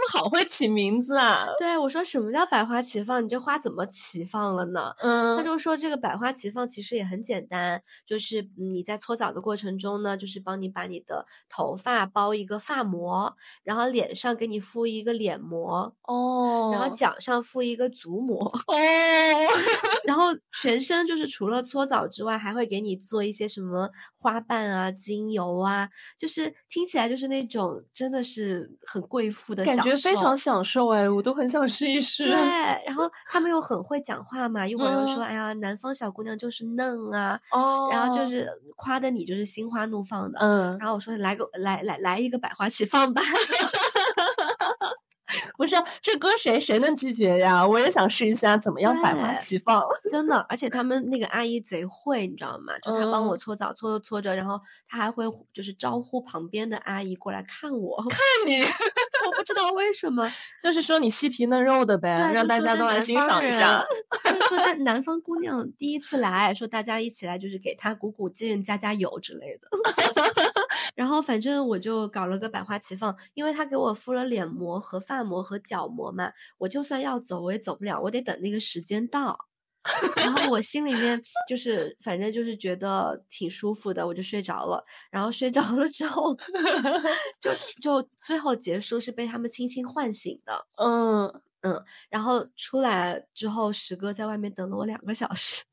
[0.09, 3.23] 好会起名字啊，对我说什么叫百花齐放？
[3.23, 4.93] 你这花怎么齐放了呢？
[4.99, 18.75] 嗯他嗯，就说这个百花齐放其实也很简单，就是嗯你在搓澡的过程中呢，就是帮你把你的头发包一个发膜，然后脸上给你敷一个脸膜，哦，然后脚上敷一个足膜，哦，
[20.07, 20.25] 然后
[20.61, 32.25] 全身就是除了搓澡之外，还会给你做一些什么花瓣啊、精油啊，就是听起来就是那种真的是很贵妇的享感觉非常享受哎，我都很想试一试。
[32.25, 32.33] 对，
[32.85, 37.39] 然后他们又很会讲话嘛，一会儿又说：“嗯哎呀，南方小姑娘就是嫩啊。
[37.51, 40.39] 哦，然后就是夸的你就是心花怒放的。
[40.39, 43.21] 嗯，然后我说：“来个来来来一个百花齐放吧。
[45.57, 47.67] 不是这歌谁谁能拒绝呀？
[47.67, 52.73] 我也想试一下怎么样百花齐放。”真的，而且他们那个阿姨贼会，你知道吗？
[52.81, 58.61] 就她帮我嗯搓澡，搓着搓着，然后她还会就是招呼旁边的阿姨过来看我，看你，
[59.27, 60.27] 我不知道为什么。
[60.61, 63.83] 就是说你细皮嫩肉的呗，对，让大家都来欣赏一下。
[64.23, 69.67] 就是说南南方姑娘第一次来，说大家一起来就是给她鼓鼓劲、加加油之类的。
[70.95, 79.46] 然后反正我就搞了个百花齐放，因为他给我敷了脸膜和发膜和角膜嘛，我就算要走我也走不了，我得等那个时间到。
[80.15, 84.83] 然后我心里面就是反正就是觉得挺舒服的，我就睡着了。
[85.11, 86.35] 然后睡着了之后，
[87.41, 90.67] 就就最后结束是被他们轻轻唤醒的。
[90.75, 91.27] 嗯
[91.61, 95.63] 嗯，然后出来之后，石哥在外面等了我两个小时。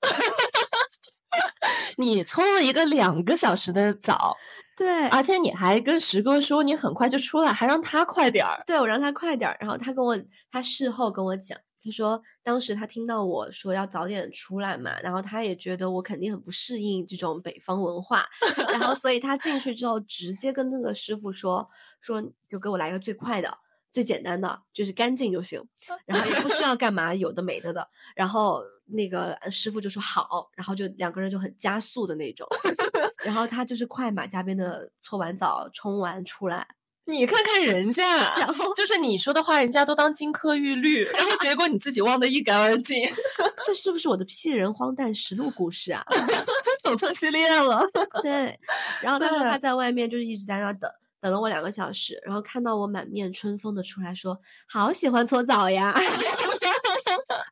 [1.96, 4.37] 你冲了一个两个小时的澡，
[4.77, 8.62] 对，而且你还跟石哥说你很快就出来，还让他快点儿。
[8.66, 9.57] 对我让他快点儿。
[9.61, 10.18] 然后他跟我，
[10.50, 18.25] 他事后跟我讲，他说当时他听到我说要早点出来嘛，然后他也觉得我肯定很不适应这种北方文化，
[18.73, 21.68] 然后所以他进去之后直接跟那个师傅说
[22.01, 23.59] 说，就给我来一个最快的。
[23.92, 25.62] 最简单的就是干净就行，
[26.05, 27.88] 然后也不需要干嘛有的没的的。
[28.16, 32.44] 然后那个呃师傅就说好，然后就两个人就很加速的那种。
[33.25, 36.66] 然后他就是快马加鞭的搓完澡、冲完出来，
[37.06, 43.02] 你看看人家， 然后就是你说的话，人家都当金科玉律，然后结果你自己忘得一干二净，
[43.64, 46.02] 这是不是我的屁人荒诞实录故事啊？
[46.82, 47.82] 走错系列了。
[48.22, 48.58] 对，
[49.02, 50.90] 然后他说他在外面就是一直在那等，
[51.20, 54.38] 等了我两个小时，然后看到我满面春风的出来说
[54.68, 55.94] ：“好喜欢搓澡呀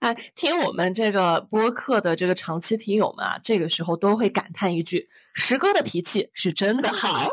[0.00, 7.28] 哎，听我们这个播客的这个长期听友们啊，这个时候都会感叹一句：石哥的脾气是真的好。！”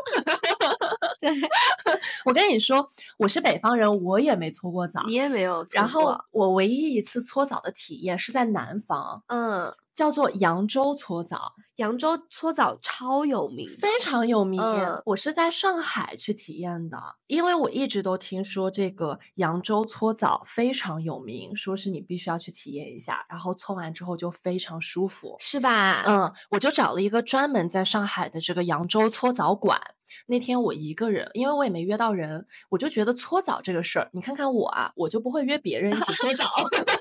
[1.20, 1.30] 对，
[2.24, 5.02] 我跟你说，我是北方人，我也没搓过澡。
[5.06, 5.66] 你也没有。
[5.72, 14.58] 然后我唯一一次搓澡的体验是在南方，嗯，叫做扬州搓澡，扬州搓澡超有名，非常有名。
[14.58, 25.36] 嗯我是在上海去体验的，因为我一直都听说这个扬州搓澡非常有名，说是你必须要去体验一下，然后搓完之后就非常舒服。
[25.38, 26.02] 是吧？
[26.06, 29.78] 嗯，我就找了一个专门在上海的这个扬州搓澡馆。
[30.26, 36.50] 那天我一个人，因为我也没约到人，我就觉得搓澡这个事儿，你看看我啊，我就不会约别人一起搓澡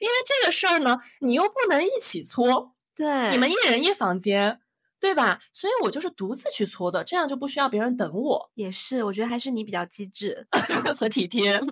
[0.00, 4.60] 因为这个事儿呢，你又不能一起搓，对，你们一人一房间，
[5.00, 5.40] 对吧？
[5.52, 10.46] 所以我就是独自去搓的，这样就不需要别人等我，也是，我觉得还是你比较机智。
[10.96, 11.60] 和体贴。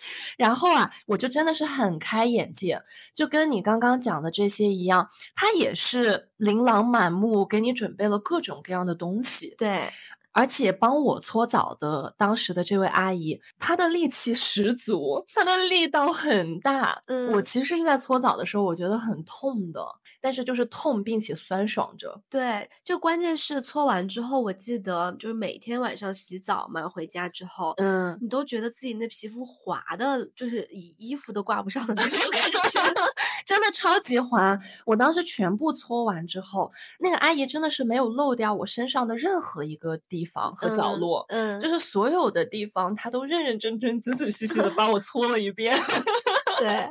[0.38, 2.82] 然后啊，我就真的是很开眼界，
[3.14, 9.54] 就跟你刚刚讲的这些一样，他也是琳琅满目，给你准备了各种各样的东西。
[9.58, 9.90] 对，
[10.32, 17.02] 而且帮我搓澡的当时的这位阿姨，她的力气十足，她的力道很大。
[17.06, 19.84] 嗯我其实是在搓澡的时候，我觉得很痛的，
[20.20, 22.20] 但是就是痛并且酸爽着。
[22.28, 32.80] 对，就关键是搓完之后，我记得就是每天晚上洗澡嘛，回家之后，嗯，你都觉得自己那皮肤滑的，就是衣衣服都挂不上的那种感觉。
[33.46, 34.56] 真的超级滑。
[34.86, 41.24] 我当时全部搓完之后，那个阿姨真的是没有漏掉我身上的任何一个地方和角落。
[41.28, 45.74] 嗯，就是所有的地方，他都认认真真、仔仔细细的帮我搓了一遍，
[46.58, 46.88] 对，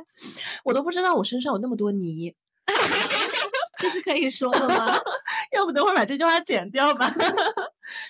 [0.64, 2.34] 我都不知道我身上有那么多泥。
[3.78, 4.94] 这是可以说的吗？
[5.56, 7.10] 要不等会儿把这句话剪掉吧。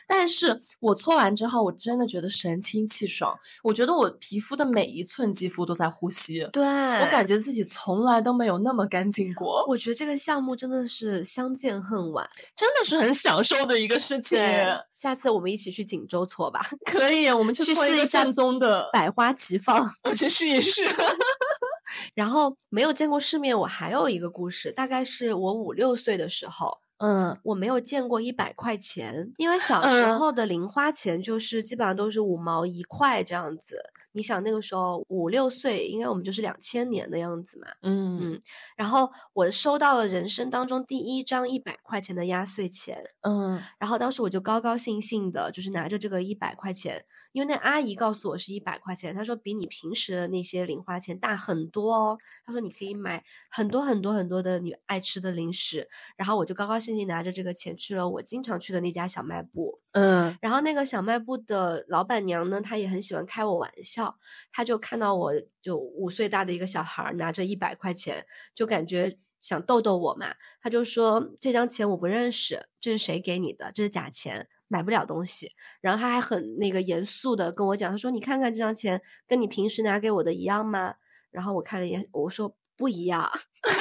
[0.06, 3.38] 但是我搓完之后，我真的觉得神清气爽。
[3.62, 12.28] 我觉得我皮肤的每一寸肌肤都在呼吸，对，我感觉自己从来都没有那么干净过，我觉得这个项目真的是相见恨晚。
[12.56, 14.38] 真的是很享受的一个事情。
[14.38, 19.90] 对，下次我们一起去锦州搓吧，可以，我们去去搓一个试一下正宗的，百花齐放。
[20.04, 20.84] 我去试一试。
[22.14, 33.82] 然后没有见过世面，我还有一个故事，大概是我五六岁的时候，嗯我没有见过一百块钱，因为小时嗯候的零花钱就是基本上都是五毛一块这样子。
[34.12, 37.68] 你想那个时候五六岁，应该我们就是两千年的样子嘛。
[37.82, 38.40] 嗯
[38.76, 52.18] 然后我收到了人生当中第一张一百块钱的压岁钱，嗯然后当时我就高高兴兴的，就是拿着这个一百块钱，因为那阿姨告诉我是一百块钱，她说比你平时的那些零花钱大很多哦。
[52.44, 59.80] 她说你可以买很多很多很多的你爱吃的零食，然后我就高高兴兴拿着这个钱去了我经常去的那家小卖部。
[59.92, 64.16] 嗯然后那个小卖部的老板娘呢，她也很喜欢开我玩笑，
[64.52, 68.24] 她就看到我就五岁大的一个小孩拿着一百块钱，
[68.54, 73.72] 就感觉想逗逗我嘛，她就说这张钱我不认识，这是谁给你的？
[73.72, 75.50] 这是假钱，买不了东西。
[75.80, 80.94] 然后她还很那个严肃的跟我讲，她说你看看这张钱跟你平时拿给我的一样吗？
[81.30, 83.30] 然后我看了一眼，我说不一样。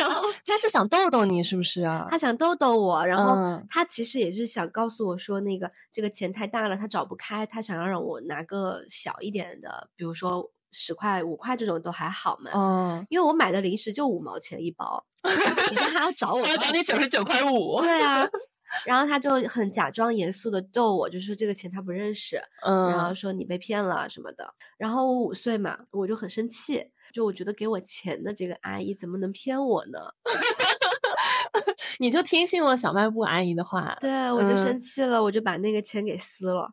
[0.00, 2.06] 然后 他是想逗逗你，是不是啊？
[2.10, 12.50] 他想逗逗我，然后嗯他其实也是想告诉我说，那个这个钱太大了，他找不开，他想要让我拿个小一点的，比如说十块、五块这种都还好嘛。
[12.54, 15.04] 嗯，因为我买的零食就五毛钱一包，
[15.70, 17.80] 你看他要找我他要找你九十九块五。
[17.80, 18.26] 对啊，
[18.84, 24.52] 然后他就很假装严肃的逗我，就说这个钱他不认识，嗯然后嗯说你被骗了什么的。
[24.76, 29.98] 然后我五岁嘛，我就很生气，就我觉得给我钱的这个阿姨怎么能骗我呢？
[31.98, 36.72] 你就听信了小卖部阿姨的话，对，我就嗯生气了，我就把那个钱给撕了。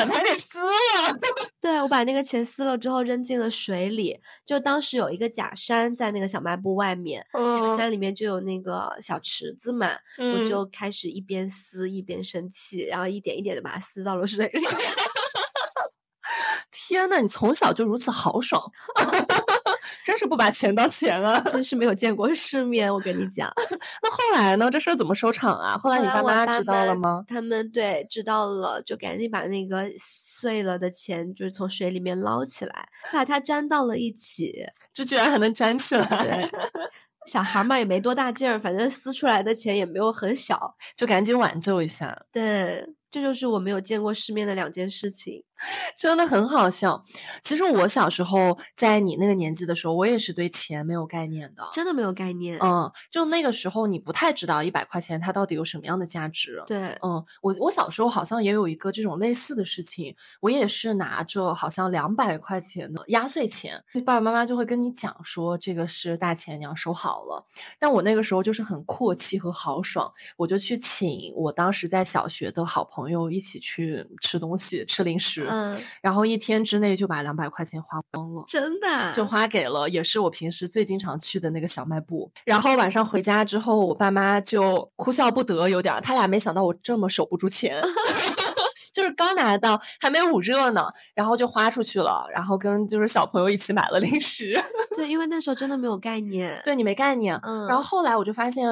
[0.00, 0.66] 把它给撕了。
[1.60, 4.20] 对，我把那个钱撕了之后扔进了水里。
[4.44, 14.64] 就当时有一个假山在那个小卖部外面，假嗯山里面就有那个小池子嘛，我嗯就开始一边撕一边生气，然后一点一点的把它撕到了水里。
[16.72, 18.60] 天呐，你从小就如此豪爽，
[20.10, 21.40] 真是不把钱当钱啊！
[21.52, 23.48] 真是没有见过世面，我跟你讲。
[24.02, 24.68] 那后来呢？
[24.68, 25.78] 这事儿怎么收场啊？
[25.78, 27.24] 后来你爸爸妈知道了妈吗？
[27.28, 34.66] 他们对知道了，就赶紧把那个碎了的钱就是从水里面捞起来，把它粘到了一起。
[34.92, 36.50] 这居然还能粘起来，对，
[37.30, 40.74] 小孩嘛也没多大劲儿，反正撕出来的钱也没有很小。
[40.96, 45.44] 就赶紧挽救一下，对，这就是我没有见过世面的两件事情。
[45.96, 47.02] 真的很好笑。
[47.42, 51.68] 其实我小时候在你那个年纪的时候，我也是对钱没有概念的。
[51.72, 52.58] 真的没有概念。
[52.60, 56.62] 嗯，就那个时候你不太知道一百块钱它到底有什么样的价值。
[56.66, 67.46] 对，嗯，我我小时候好像也有一个这种类似的事情，我也是拿着好像两百块钱的压岁钱，爸爸妈妈就会跟你讲说这个是大钱，你要收好了。
[67.78, 78.44] 但我那个时候就是很阔气和豪爽，我就去请我当时在小学的好朋友一起去吃东西、吃零食，嗯，然后一天之内就把两百块钱花光了。
[78.46, 82.30] 真的就花给了，也是我平时最经常去的那个小卖部。
[82.44, 87.82] 然后晚上回家之后，我爸妈就哭笑不得，有点儿，他俩没想到我这么守不住钱。
[89.00, 94.54] 就是刚拿到，还没捂热呢，然后就花出去了，然后跟就是小朋友一起买了零食。
[94.94, 96.60] 对，因为那时候真的没有概念。
[96.62, 98.66] 对你没概念，嗯然后后来我就发现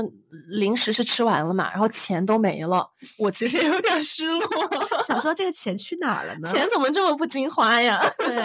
[0.50, 2.86] 零食是吃完了嘛，然后钱都没了，
[3.18, 4.40] 我其实也有点失落，
[5.08, 6.48] 想说 这个钱去哪儿了呢？
[6.50, 7.98] 钱怎么这么不经花呀？
[8.18, 8.36] 对，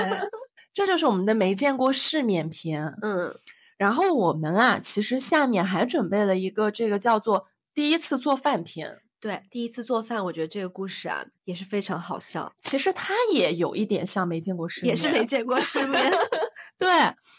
[0.73, 2.93] 这就是我们的没见过世面篇。
[3.01, 3.35] 嗯，
[3.77, 8.99] 然后我们啊，其实下面还准备了一个这个叫做第一次做饭篇。
[9.23, 12.51] 对，第一次做饭，我觉得这个故事啊也是非常好笑。
[12.57, 16.11] 其实他也有一点像没见过世面，也是没见过世面。
[16.77, 16.89] 对，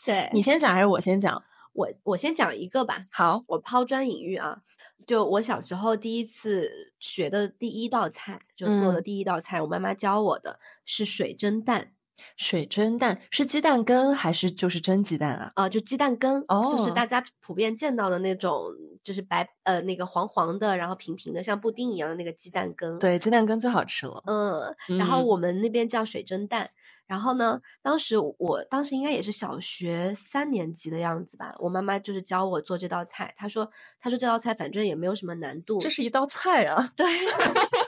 [0.07, 1.43] 对你先讲还是我先讲？
[1.75, 3.05] 我我先讲一个吧。
[3.13, 4.63] 好，我抛砖引玉啊。
[5.07, 11.93] 就我小时候第一次学的第一道菜，就做的第一道菜，我妈妈教我的是水蒸蛋。
[12.37, 15.53] 水蒸蛋是鸡蛋羹还是就是蒸鸡蛋啊？
[15.57, 18.65] 啊，就鸡蛋羹，哦，就是大家普遍见到的那种，
[19.03, 22.99] 就是白呃那个黄黄的，然后平平的，像布丁一样的那个鸡蛋羹。
[22.99, 24.23] 对，鸡蛋羹最好吃了。
[24.27, 26.71] 嗯，然后我们那边叫水蒸蛋。
[27.07, 33.31] 然后呢，当时我当时应该也是小学三年级的样子吧，我妈妈就是教我做这道菜。
[33.37, 35.79] 她说，她说这道菜反正也没有什么难度。
[35.79, 36.93] 这是一道菜啊。
[36.97, 37.07] 对。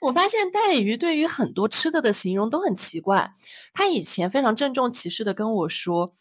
[0.00, 3.32] 我发现带鱼对于很多吃的的形容都很奇怪。
[3.72, 6.14] 他以前非常郑重其事的跟我说，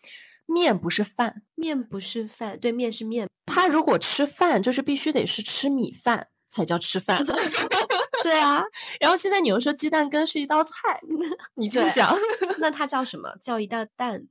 [0.46, 3.28] 面不是饭，面不是饭，对面是面。
[3.46, 7.26] 他如果吃饭，就是必须得是吃米饭才叫吃饭。
[8.22, 8.64] 对啊，
[9.00, 11.00] 然后现在你又说鸡蛋羹是一道菜，
[11.56, 12.14] 你就想，
[12.60, 13.36] 那它叫什么？
[13.42, 14.28] 叫一道蛋。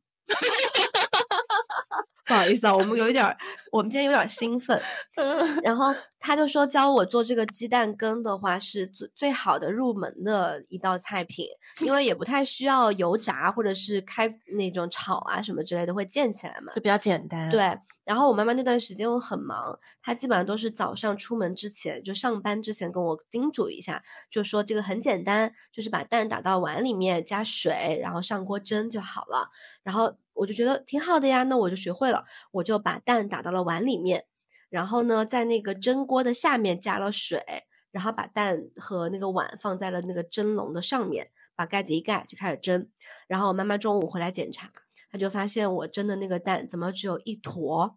[2.28, 3.36] 不好意思啊，我们有一点儿，
[3.72, 4.80] 我们今天有点兴奋。
[5.64, 5.86] 然后
[6.20, 11.46] 他就说教我做这个鸡蛋羹的话是最最好的入门的一道菜品，
[11.84, 17.50] 因为也不太需要油炸或者是开那种炒啊什么之类的，会溅起来嘛，就比较简单。
[17.50, 17.78] 对。
[18.08, 29.50] 然后我妈妈那段时间我很忙，她基本上都是早上出门之前就上班之前跟我叮嘱一下，就说这个很简单，就是把蛋打到碗里面加水，然后上锅蒸就好了。
[29.82, 34.24] 然后我就觉得挺好的呀，那我就学会了，我就把蛋打到了碗里面，
[34.70, 37.44] 然后呢在那个蒸锅的下面加了水，
[37.90, 42.88] 然后把蛋和那个碗放在了那个蒸笼的上面，把盖子一盖就开始蒸。
[43.26, 44.70] 然后我妈妈中午回来检查。
[45.10, 47.96] 他就发现我蒸的那个蛋怎么只有一坨，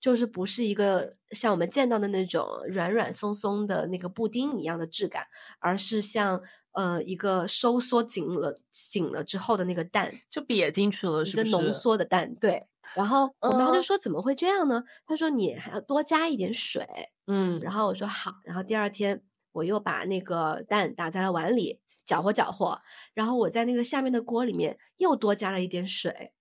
[0.00, 5.26] 就是不是一个像我们见到的那种软软松松的那个布丁一样的质感，
[5.58, 6.40] 而是像
[6.72, 12.34] 呃一个收缩紧了紧了之后的那个蛋，就瘪进去了，是一个浓缩的蛋。
[12.36, 14.84] 对，然后我妈就说怎么会这样呢？
[15.06, 16.86] 她说你还要多加一点水。
[17.26, 22.80] 嗯，然后我说好，然后第二天我又把那个蛋打在了碗里搅和搅和，
[23.12, 26.32] 然后我在那个下面的锅里面又多加了一点水。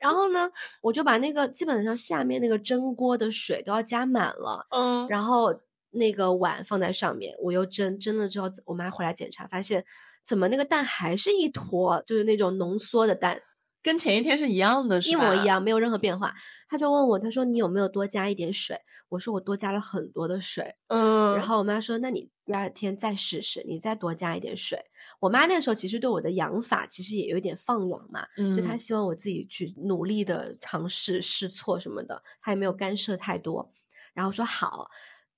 [0.00, 0.50] 然后呢，
[0.80, 9.84] 我就把那个基本上下面那个蒸锅的水都要加满了，嗯，然后那个碗放在上面，我又蒸蒸了之后，我妈回来检查，发现
[10.24, 13.42] 怎么那个蛋还是一坨，就是那种浓缩的蛋。
[13.82, 16.34] 跟前一天是一样的，一模一样，没有任何变化。
[16.68, 18.78] 他就问我，他说你有没有多加一点水？
[19.08, 20.76] 我说我多加了很多的水。
[20.88, 24.78] 嗯，然后我妈说，那你第二天再试试，你再多加一点水。
[25.20, 33.72] 我妈那个时候其实对我的养法其实也有一点放养嘛，就她希望我自己去努力的尝试试错什么的，她也没有干涉太多。
[34.12, 34.88] 然后说好，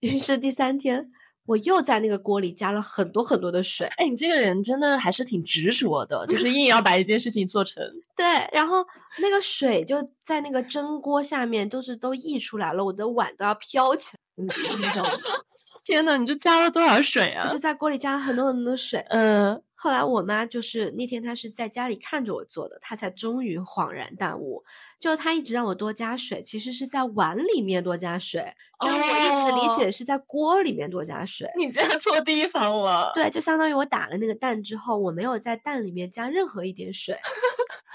[0.01, 1.12] 于是第三天。
[1.47, 7.82] 我又在那个锅里加了很多很多的水，哎，你这个人真的还是挺执着的，就是硬要把一件事情做成。
[8.16, 8.86] 对，然后
[9.18, 15.11] 那个水就在那个蒸锅下面，就是都溢出来了，我的碗都要飘起来，你知道吗？
[15.84, 17.49] 天呐，你这加了多少水啊？
[17.51, 19.05] 就在锅里加了很多很多水。
[19.09, 24.62] 嗯，后来我妈就是那天她是在家里看着我做的，她才终于恍然大悟，
[25.01, 31.51] 就她一直让我多加水，其实是在碗里面多加水，但我一直理解是在锅里面多加水。
[31.59, 33.11] 你加错地方了。
[33.12, 37.18] 对，就相当于我打了那个蛋之后，我没有在蛋里面加任何一点水。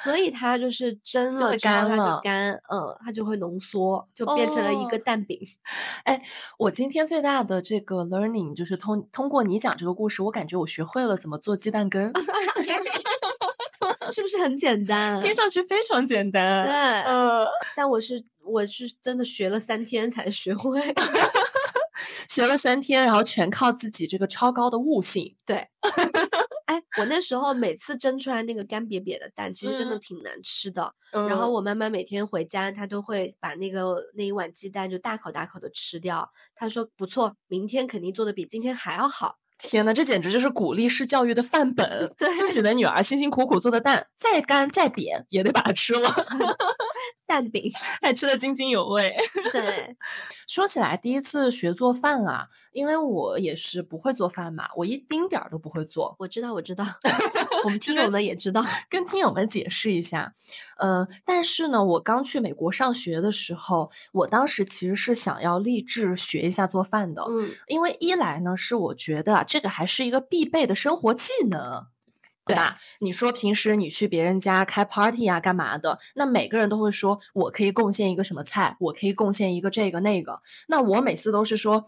[0.04, 5.40] 所以它就是蒸了之后它就干，嗯，它就会浓缩，就变成了一个蛋饼。
[6.04, 6.22] 哎，
[6.60, 12.12] 我今天最大的这个 learning 就是通通过你讲这个故事，我感觉我学会了怎么做鸡蛋羹，
[14.14, 15.20] 是不是很简单？
[15.22, 16.66] 听上去非常简单。
[16.66, 16.74] 对，
[17.12, 20.82] 嗯，但我是我是真的学了三天才学会，
[22.30, 25.36] 学了三天，然后全靠自己这个超高的悟性。
[25.46, 25.68] 对。
[26.66, 30.94] 哎，我那时候每次蒸出来那个干瘪瘪的蛋，其实真的挺难吃的。
[31.14, 36.30] 然后我妈妈每天回家，她都会把那个那一碗鸡蛋就大口大口的吃掉。
[36.56, 39.38] 她说不错，明天肯定做的比今天还要好。
[39.60, 42.14] 天呐，这简直就是鼓励式教育的范本。
[42.18, 46.10] 对，自己的女儿辛辛苦苦做的蛋，再干再扁也得把它吃了。
[47.28, 47.72] 蛋饼
[48.02, 49.16] 还吃的津津有味。
[49.52, 49.96] 对，
[50.48, 56.16] 说起来，第一次学做饭啊，因为我也是不会做饭嘛，我一丁点儿都不会做。
[56.20, 56.86] 我知道，我知道，
[57.66, 58.64] 我们听友们也知道。
[58.90, 60.34] 跟听友们解释一下，
[60.78, 67.24] 呃，但是呢，我刚去美国上学的时候，我当时其实是想要立志学一下做饭的。
[67.28, 71.88] 嗯，因为一来呢，是我觉得这个还是一个必备的生活技能。
[72.48, 72.78] 对吧？
[73.00, 76.00] 你说平时你去别人家开 party 啊，干嘛的？
[76.16, 80.42] 那每个人都会说，我可以贡献一个什么菜，我可以贡献一个这个那个。
[80.68, 81.86] 那我每次都是说，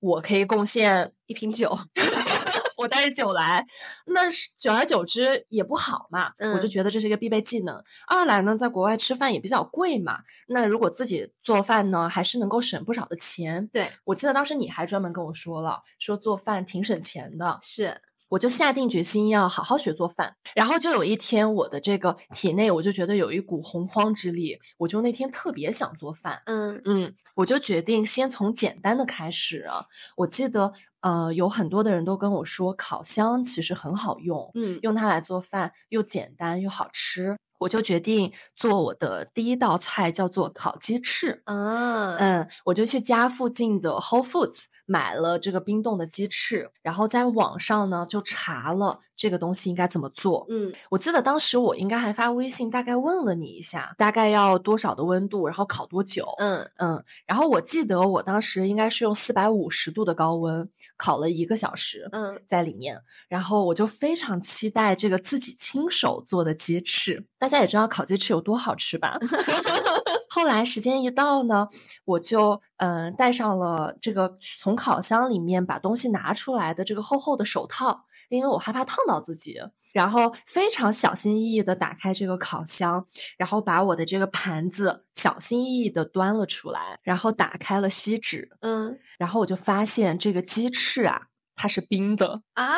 [0.00, 1.78] 我可以贡献一瓶酒，
[2.76, 3.64] 我带着酒来，
[4.06, 6.32] 那是久而久之也不好嘛。
[6.38, 7.82] 嗯我就觉得这是一个必备技能。
[8.06, 13.66] 二来呢，在国外吃饭也比较贵嘛，那如果自己做饭呢，还是能够省不少的钱。
[13.68, 17.58] 对，我记得当时你还专门跟我说了，说做饭挺省钱的。
[17.62, 20.36] 是，我就下定决心要好好学做饭。
[20.54, 26.42] 然后就有一天，我的这个体内我就觉得有一股洪荒之力，我就那天特别想做饭。
[26.46, 29.86] 嗯嗯，我就决定先从简单的开始啊。
[30.16, 37.36] 我记得，呃，有很多的人都跟我说，烤箱其实很好用，嗯用它来做饭又简单又好吃。
[37.60, 41.40] 我就决定做我的第一道菜，叫做烤鸡翅。
[41.44, 50.46] 啊，嗯，我就去家附近的 Whole Foods 买了这个冰冻的鸡翅，然后在网上呢就查了这个东西应该怎么做。
[50.48, 56.26] 嗯我记得当时我应该还发微信，大概问了你一下，大概要多少的温度，然后烤多久。
[56.38, 67.26] 嗯嗯，然后我记得我当时应该是用四百五十度的高温烤了一个小时，嗯在里面，然后我就非常期待这个自己亲手做的鸡翅。
[67.38, 69.18] 大家也知道烤鸡翅有多好吃吧？
[70.30, 71.68] 后来时间一到呢，
[72.04, 79.58] 我就嗯、呃戴上了这个从烤箱里面把东西拿出来的这个厚厚的手套，因为我害怕烫到自己。
[79.92, 83.06] 然后非常小心翼翼的打开这个烤箱，
[83.38, 92.42] 然后把我的这个盘子小心翼翼的端了出来，然后打开了锡纸，嗯然后我就发现这个鸡翅啊，它是冰的。
[92.54, 92.74] 啊，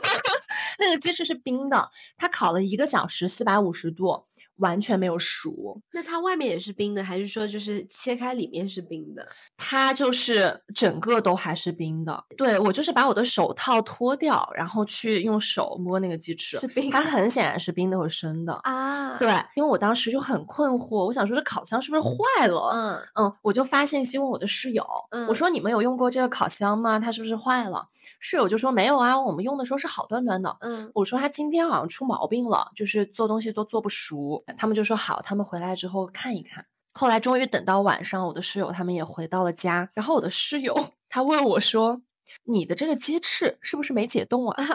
[0.80, 4.24] 那个鸡翅是冰的，它烤了一个小时，四百五十度，
[4.56, 5.80] 完全没有熟。
[5.92, 9.26] 那它外面也是冰的，还是说就是切开里面是冰的？
[9.56, 12.24] 它就是整个都还是冰的。
[12.36, 18.54] 对我就是把我的手套脱掉，然后去用手摸那个鸡翅，是冰它很显然是冰的和生的。
[18.62, 22.70] 啊，对，因为我当时就很困惑，我想说这烤箱是不是坏了？
[22.72, 26.98] 嗯嗯，我就发信息问我的室友，嗯我说你们有用过这个烤箱吗？
[26.98, 27.88] 它是不是坏了？
[28.20, 30.56] 室友就说没有啊，我们用的时候是好端端的。
[30.60, 34.25] 嗯我说他今天好像出毛病了，就是做东西都做不熟。
[34.56, 36.66] 他们就说好，他们回来之后看一看。
[36.92, 40.74] 后来终于等到晚上，我的室友他们也回到了家，然后我的室友
[41.08, 42.00] 他问我说
[42.48, 44.56] ：“你的这个鸡翅是不是没解冻啊？”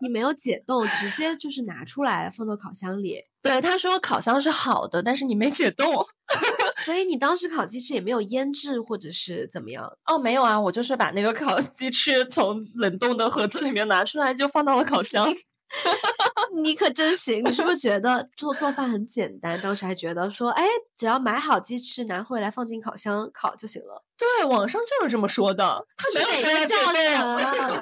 [0.00, 5.92] 你没有解冻，直接就是拿出来放到烤箱里，对，他说烤箱是好的，但是你没解冻。
[6.86, 9.92] 所以你当时烤鸡翅也没有腌制或者是怎么样？
[10.06, 15.26] 哦，没有啊，我就是把那个烤鸡翅从冷冻的盒子里面拿出来，就放到了烤箱。
[16.62, 17.44] 你可真行！
[17.44, 19.60] 你是不是觉得做做饭很简单？
[19.60, 20.64] 当时还觉得说，哎，
[20.96, 24.02] 只要买好鸡翅拿回来放进烤箱烤就行了。
[24.16, 25.86] 对，网上就是这么说的。
[25.96, 27.80] 他是哪个教程啊？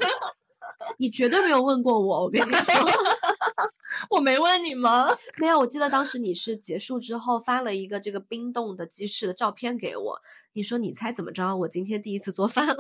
[0.98, 2.74] 你绝对没有问过我，我跟你说。
[4.10, 5.08] 我没问你吗？
[5.38, 10.20] 没有，我记得当时你是结束之后发了一个这个冰冻的鸡翅的照片给我，
[10.52, 11.56] 你说你猜怎么着？
[11.56, 12.76] 我今天第一次做饭了，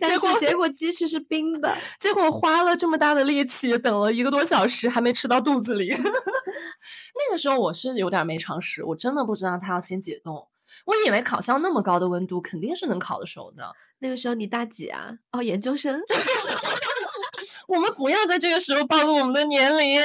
[0.00, 1.74] 但是结果鸡翅是冰的。
[2.00, 5.88] 结果花了这么大的力气，等了一个多小时，还没吃到肚子里。
[5.94, 10.48] 那个时候我是有点没常识，我真的不知道它要先解冻。
[10.86, 13.72] 我以为烤箱那么高的温度肯定是能烤得熟的。
[14.00, 15.12] 那个时候你大几啊？
[15.32, 16.00] 哦，研究生。
[17.68, 19.98] 我们不要在这个时候暴露我们的年龄。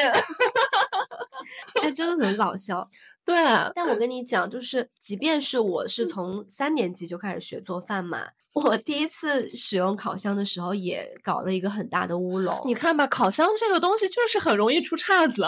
[1.81, 2.87] 哎，真的很搞笑。
[3.29, 12.59] 对，但我跟你讲，就是即便是我是从三年级就开始学做饭嘛，我第一次使用烤箱的时候也搞了一个很大的乌龙。
[12.65, 15.43] 你看吧，烤箱这个东西就是很容易出岔子。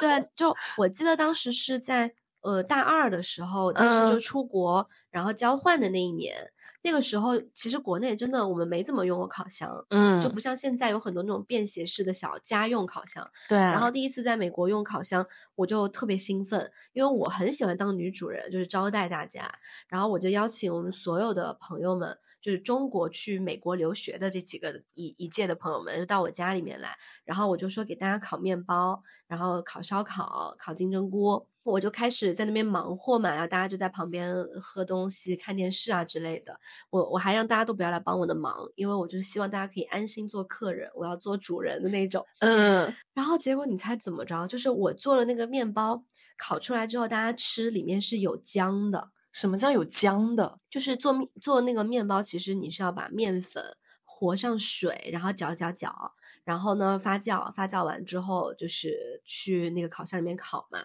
[0.00, 2.12] 对，就我记得当时是在
[2.42, 6.52] 呃大二的时候，当时就嗯出国，然后交换的那一年。
[6.84, 13.30] 那个时候，其实国内真的我们没怎么用过烤箱，嗯就不像现在有很多那种便携式的小家用烤箱。
[13.48, 15.24] 对，然后第一次在美国用烤箱，
[15.54, 19.48] 我就特别兴奋，因为我很喜欢当女主人，就是招待大家。
[19.86, 26.96] 然后我就邀请我们所有的朋友们，就是中国去美国留学的这几个一一届的朋友们，就到我家里面来。
[27.24, 31.46] 然后我就说给大家烤面包，然后烤烧烤、烤金针菇。
[31.64, 36.58] 我就开始在那边忙活嘛，然后大家就在旁边喝东西、看电视啊之类的。
[36.90, 42.26] 我我还让大家都不要来帮我的忙，因为我就是希望大家可以安心做客人，我要做主人的那种。
[42.40, 44.46] 嗯，然后结果你猜怎么着？
[44.48, 46.02] 就是我做了那个面包，
[46.36, 49.10] 烤出来之后，大家吃里面是有浆的。
[49.30, 50.58] 什么叫有浆的？
[50.68, 53.64] 就是做面做那个面包，其实你是要把面粉
[54.04, 56.12] 和上水，然后搅搅搅，
[56.44, 60.80] 然后呢发酵，发酵完之后就是去那个烤箱里面烤嘛。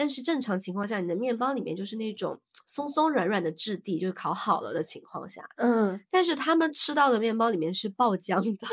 [0.00, 5.46] 但是正常情况下，你的面包里面就是那种松松软软的质地，就是烤好了的情况下。
[5.56, 8.66] 嗯，但是他们吃到的面包里面是爆浆的，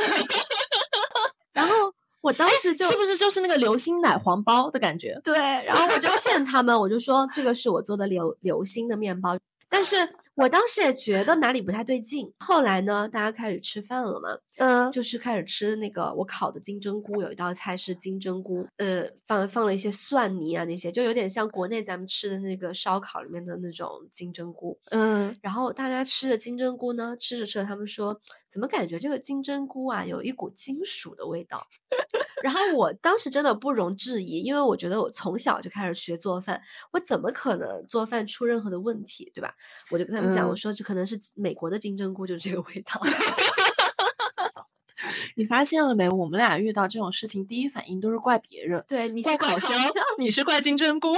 [1.51, 5.19] 然后我当时就是不是就是那个流心奶黄包的感觉？
[5.21, 9.97] 对，然后我就骗他们，我就说这个是我做的流流心的面包，但是
[10.37, 12.31] 我当时也觉得哪里不太对劲。
[12.37, 24.77] 后来呢，大家开始吃饭了嘛，嗯，就是开始吃那个我烤的金针菇，有一道菜是金针菇，呃，放放了一些蒜泥啊那些，就有点像国内咱们吃的那个烧烤里面的那种金针菇。
[24.91, 31.65] 嗯，然后大家吃的金针菇呢，吃着吃着，他们说怎么感觉这个金针菇啊有一股金属的味道。
[32.43, 36.61] 然后我当时真的不容置疑，因为我觉得我从小就开始学做饭，
[36.91, 39.55] 我怎么可能做饭出任何的问题，对吧？
[39.89, 43.01] 我就跟他们讲，嗯我说这可能是美国的金针菇就是这个味道。
[45.35, 46.09] 你发现了没？
[46.09, 51.15] 我们俩遇到这种事情，第一反应都是怪别人，对，你是怪烤箱箱，你是怪金针菇。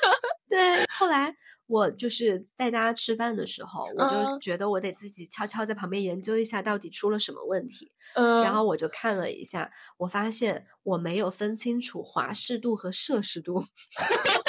[0.50, 1.34] 对，后来
[1.66, 7.90] 我就是带大家吃饭的时候，我就嗯觉得我得自己悄悄在旁边研究一下到底出了什么问题。
[8.14, 13.64] 嗯然后我就看了一下，我发现我没有分清楚华氏度和摄氏度。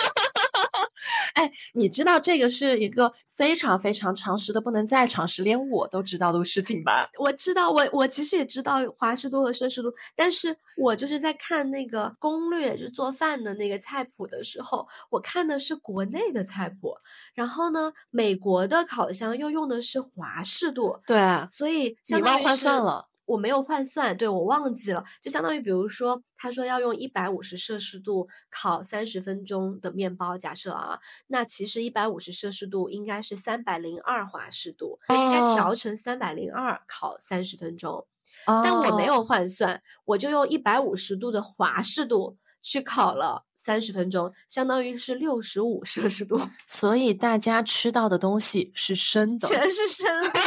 [1.34, 7.10] 哎，你知道这个是一个非常非常常识的不能再常识，连我都知道的事情吧？
[7.20, 16.96] 我知道，我我其实也知道华氏度和摄氏度，但是我就是在看那个攻略，就是做饭的那个菜谱的时候，我看的是国内的菜谱，
[17.34, 21.18] 然后呢，美国的烤箱又用的是华氏度，对，
[21.50, 23.10] 所以你忘换相当于是算了。
[23.26, 35.56] 我没有换算，对我忘记了，就相当于比如说，他说要用一百五十摄氏度烤三十分钟的面包，假设啊，那其实一百五十摄氏度应该是三百零二华氏度，应该哦。
[35.56, 38.06] 调成三百零二烤三十分钟，
[38.46, 49.48] 但我没哦，有换算，我就用一百五十度的华氏度去烤了三十分钟，相当于是六十五摄氏度， 所以大家吃到的东西是生的。
[49.48, 50.40] 全是生的。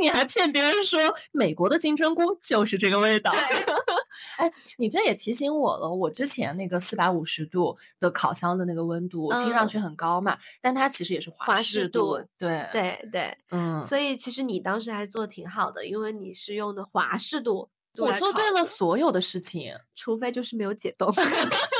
[0.00, 0.98] 你还骗别人说
[1.30, 3.30] 美国的金针菇就是这个味道。
[4.38, 17.70] 哎，你这也提醒我了，我之前那个四百五十度的烤箱的那个温度，听上嗯去很高嘛，但它其实也是华氏氏度对，对对，嗯，所以其实你当时还做的挺好的，因为你是用的华氏度。
[17.98, 19.74] 我做对了，所有的事情。
[19.96, 21.12] 除非就是没有解冻。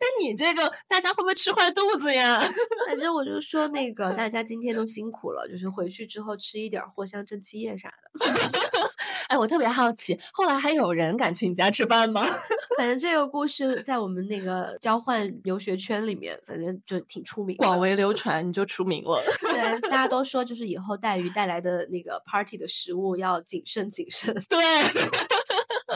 [0.00, 2.40] 那你这个大家会不会吃坏肚子呀？
[2.88, 8.20] 反正我就说那个大家今天都辛苦了，就是回去之后吃一点藿香正气液啥的。
[9.28, 12.24] 哎，我特别好奇，后来还有人敢去你家吃饭吗？
[12.76, 17.54] 反正这个故事在我们那个交换留学圈里面，反正就挺出名。
[17.58, 19.22] 广为流传，你就出名了。
[19.42, 24.58] 对，大家都说就是以后带鱼带来的那个 party 的食物要谨慎谨慎，对，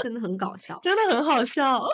[0.02, 0.78] 真的很搞笑。
[0.82, 1.84] 真的很好笑。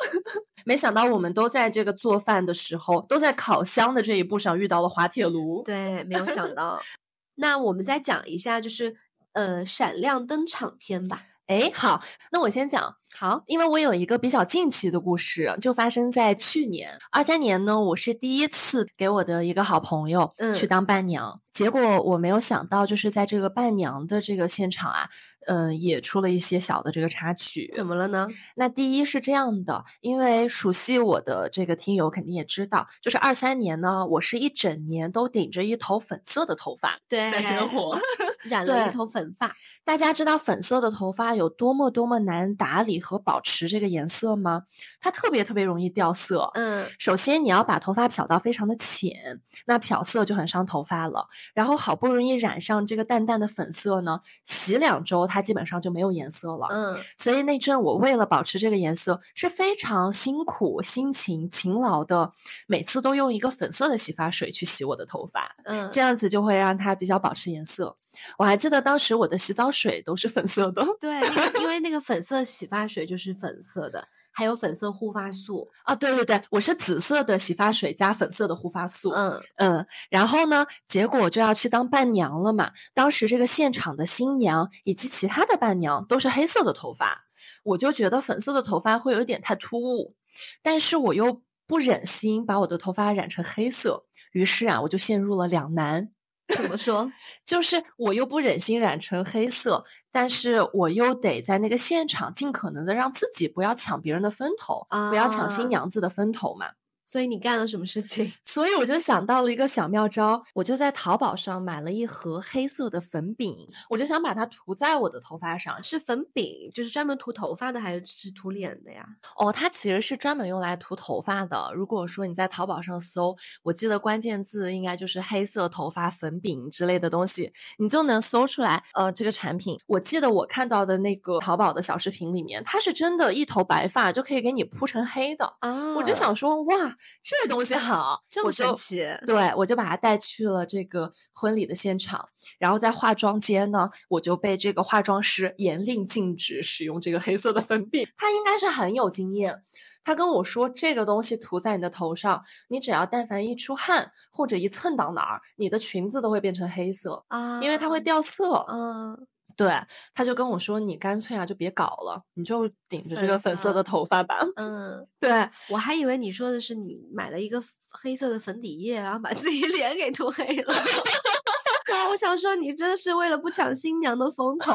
[0.64, 5.62] 没想到我们都在这个做饭的时候，都在烤箱的这一步上遇到了滑铁卢。
[5.64, 6.80] 对，没有想到。
[7.36, 8.94] 那我们再讲一下，就是
[9.32, 11.22] 呃，闪亮登场篇吧。
[11.46, 12.96] 哎，好，那我先讲。
[13.12, 17.80] 好，因为我有一个比较近期的故事，就发生在去年二三年呢。
[17.80, 25.08] 我是第一次给我的一个好朋友嗯去当伴娘，结果我没有想到，就是在这个伴娘的这个现场啊，
[25.46, 27.70] 嗯、也出了一些小的这个插曲。
[27.74, 28.28] 怎么了呢？
[28.56, 37.98] 那第一是这样的，因为熟悉我的这个听友肯定也知道，就是二三年呢，我是一整年都顶着一头粉色的头发对，在生活。
[38.48, 39.54] 染了一头粉发。
[39.84, 44.64] 大家知道粉色的头发有多么多么难打理和保持这个颜色吗？
[45.00, 46.50] 它特别特别容易掉色。
[46.54, 51.28] 嗯，首先，你要把头发漂到非常的浅，那漂色就很伤头发了。
[51.54, 56.66] 然后好不容易染上这个淡淡的粉色呢，洗两周它基本上就没有颜色了。
[56.70, 62.32] 嗯，所以那阵我为了保持这个颜色是非常辛苦、辛勤、勤劳的，
[62.66, 67.96] 每次都用一个粉色的洗发水去洗我的头发，嗯，这样子就会让它比较保持颜色。
[68.38, 75.68] 我还记得当时我的洗澡水都是粉色的对，那个因为那个粉色洗发水就是粉色的，还有粉色护发素。
[75.84, 79.10] 啊，对对对，我是紫色的洗发水加粉色的护发素。
[79.10, 82.72] 嗯嗯，然后呢，结果就要去当伴娘了嘛。
[82.94, 87.24] 当时这个现场的新娘以及其他的伴娘都是黑色的头发，
[87.64, 90.14] 我就觉得粉色的头发会有点太突兀，
[90.62, 96.10] 但是我又不忍心把我的头发染成黑色，于是啊，我就陷入了两难。
[96.56, 97.10] 怎么说？
[97.44, 106.66] 就是我又不忍心染成黑色，但是我又得在那个现场尽可能的让自己不要抢别人的风头，不要抢啊新娘子的风头嘛。
[107.10, 108.32] 所以你干了什么事情？
[108.44, 115.82] 所以我就想到了一个小妙招，我就在淘宝上买了一盒黑色的粉饼，我就想把它涂在我的头发上。
[115.82, 119.04] 是粉饼，就是专门涂头发的，还是是涂脸的呀？
[119.36, 121.72] 哦，它其实是专门用来涂头发的。
[121.74, 128.84] 如果说你在淘宝上搜，我记得关键字应该就是黑色头发粉饼之类的东西，你就能搜出来。
[128.94, 135.56] 呃，这个产品，我记得我看到的那个淘宝的小视频里面，它是真的一头白发就可以给你铺成黑的。
[135.58, 139.04] 啊我就想说，哇，这东西好，这么神奇。
[139.26, 142.28] 对，我就把它带去了这个婚礼的现场，
[142.58, 148.06] 然后在化妆间呢，我就被这个化妆师严令禁止使用这个黑色的粉饼。
[148.16, 149.62] 他应该是很有经验，
[150.02, 158.64] 他跟我说这个东西涂在你的头上，你只要但凡一出汗或者一蹭到哪儿，你的裙子都会变成黑色啊，因为它会掉色。
[158.68, 159.26] 嗯。
[159.60, 159.70] 对，
[160.14, 165.30] 他就跟我说：“你干脆啊，就别搞了，你就顶着这个粉色的头发吧。”嗯， 对
[165.68, 167.62] 我还以为你说的是你买了一个
[168.02, 170.72] 黑色的粉底液，然后把自己 脸给涂黑了。
[171.92, 174.72] 啊，我想说，你真的是为了不抢新娘的风头，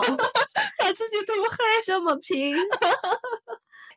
[0.77, 2.55] 把自己涂黑，这么拼。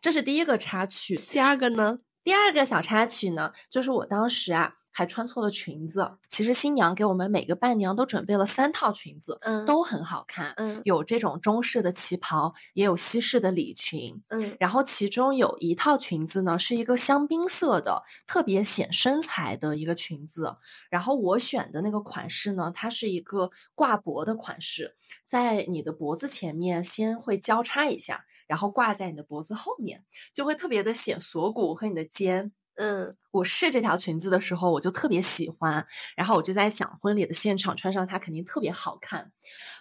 [0.00, 1.16] 这是第一个插曲。
[1.16, 1.98] 第二个呢？
[2.24, 4.76] 第二个小插曲呢，就是我当时啊。
[4.98, 6.18] 还穿错了裙子。
[6.28, 20.56] 其实新娘给我们每个伴娘都准备了三套裙子，嗯，都很好看，嗯，有这种中式的旗袍，也有西式的礼裙，嗯，然后其中有一套裙子呢是一个香槟色的，特别显身材的一个裙子。
[20.90, 32.50] 然后我选的那个款式呢，它是一个挂脖的款式，在你的脖子前面先会交叉一下，然后挂在你的脖子后面，就会特别的显锁骨和你的肩。
[32.78, 35.84] 嗯，我试这条裙子的时候，我就特别喜欢，
[36.16, 39.32] 然后我就在想，婚礼的现场穿上它肯定特别好看。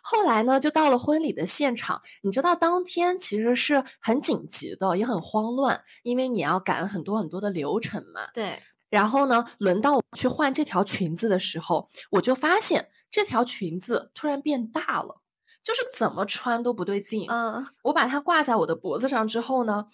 [0.01, 8.29] 后来呢，就到了婚礼的现场，你知道当天其实是很紧急的，也很慌乱，因为你要赶很多很多的流程嘛。
[8.33, 8.59] 对。
[8.89, 15.21] 然后呢，轮到我去换这条裙子的时候，我就发现这条裙子突然变大了，
[15.61, 17.27] 就是怎么穿都不对劲。
[17.29, 19.85] 嗯，我把它挂在我的脖子上之后呢。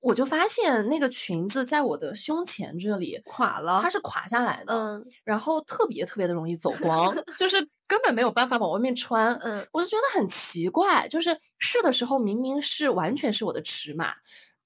[0.00, 14.14] 我就发现那个裙子在我的胸前这里垮了，它是垮下来的，嗯，然后特别特别的容易走 光，就是根本没有办法往外面穿，嗯，我就觉得很奇怪，就是试的时候明明是完全是我的尺码，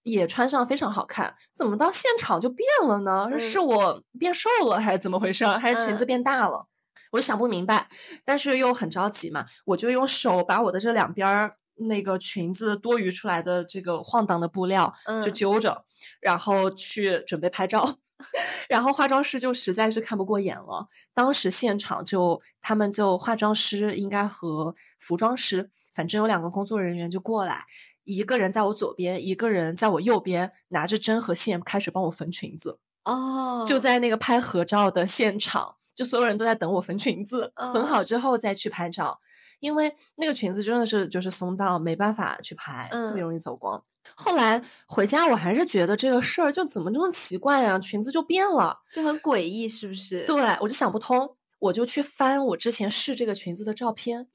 [0.05, 3.28] 也穿上非常好看，怎么到现场就变了呢？
[3.39, 5.45] 是我变瘦了还是怎么回事？
[5.47, 6.66] 还是裙子变大了？
[7.12, 7.89] 我想不明白，
[8.24, 11.57] 但是又很着急嘛，我就用手把我的这两边儿。
[11.77, 15.85] 那个裙子多余出来的这个晃荡的布料就揪着，
[16.20, 17.99] 然后去准备拍照，
[18.68, 20.89] 然后化妆师就实在是看不过眼了。
[21.12, 27.64] 当时现场就他们就化妆师应该和服装师，反正有两个工作人员就过来，
[28.05, 32.79] 一个人在我左边，一个人在我右边，拿着针和线开始帮我缝裙子。
[33.05, 39.20] 哦，就在那个拍合照的现场，就所有人都在等我缝裙子，缝好之后再去拍照。
[39.61, 43.82] 因为那个裙子真的是就是松到没办法去拍，特别容易走光。
[44.14, 47.78] 后来回家我还是觉得这个事儿就怎么这么奇怪呀？
[47.78, 50.26] 裙子就变了，就很诡异，是不是？
[50.26, 51.36] 对，我就想不通。
[51.59, 54.26] 我就去翻我之前试这个裙子的照片，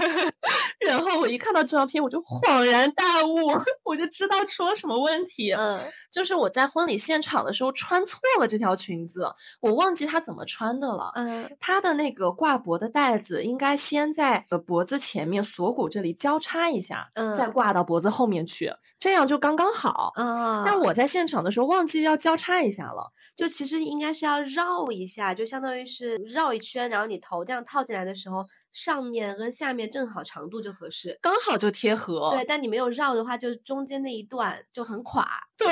[0.86, 3.50] 然后我一看到照片，我就恍然大悟，
[3.84, 5.52] 我就知道出了什么问题。
[5.52, 5.80] 嗯，
[6.12, 9.26] 就是我在婚礼现场的时候穿错了这条裙子，
[9.60, 11.12] 我忘记它怎么穿的了。
[11.14, 20.12] 嗯，它的那个挂脖的带子应该先在脖子前面锁骨这里交叉一下，嗯，再挂到脖子后面去，这样就刚刚好。
[20.14, 23.10] 嗯，但我在现场的时候忘记要交叉一下了。
[23.34, 32.32] 就其实应该是要绕一下，就相当于是绕一圈，然后你头这样套进来的时候，上面跟下面正好长度就合适，刚好就贴合。
[32.32, 35.26] 对，但你没有绕的话，就中间那一段就很垮。
[35.56, 35.66] 对，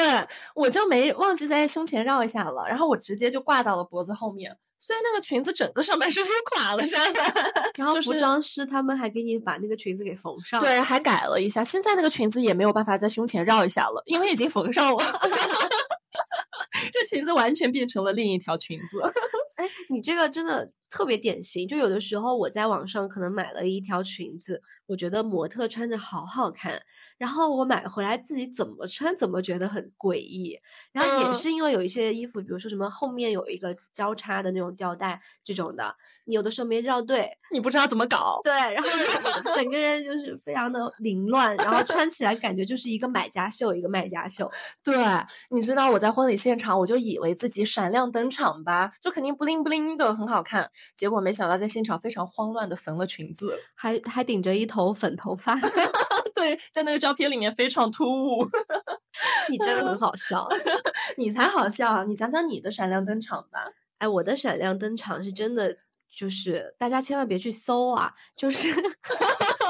[0.54, 7.34] 我就没忘记在胸前绕一下了，然后我直接就挂到了脖子后面，所以那个裙子整个上半身 是垮了下来。
[7.76, 11.62] 然后服装师他们还给你把那个裙子给缝上，对，还改了一下。
[11.64, 14.98] 现在那个裙子也没有办法在胸前绕一下了，因为已经缝上了。
[16.92, 19.00] 这裙子完全变成了另一条裙子。
[19.56, 21.66] 哎，你这个真的特别典型。
[21.66, 26.80] 就有的时候我在网上可能买了一条裙子，我觉得模特穿着好好看，
[27.16, 30.58] 然后我买回来自己怎么穿怎么觉得很诡异。
[30.92, 38.40] 然后也是因为有一些衣服，比如说什么后面有一个交叉的那种吊带这种的，你有的时候没绕对，你不知道怎么搞。
[38.42, 38.88] 对，然后
[39.54, 44.50] 整个人就是非常的凌乱，然后穿起来感觉就是一个买家秀，一个卖家秀。
[44.82, 44.96] 对，
[45.50, 50.70] 你知道我在婚礼现场，我就以为自己闪亮登场吧，就肯定不灵不灵的很好看。
[50.96, 55.58] 结果没想到在现场非常慌乱的缝了裙子，还还顶着一头粉头发。
[56.34, 58.48] 对，在那个照片里面非常突兀。
[59.48, 60.48] 你真的很好笑，
[61.18, 62.04] 你才好笑。
[62.04, 63.72] 你讲讲你的闪亮登场吧。
[63.98, 65.76] 哎，我的闪亮登场是真的，
[66.14, 68.68] 就是大家千万别去搜啊，就是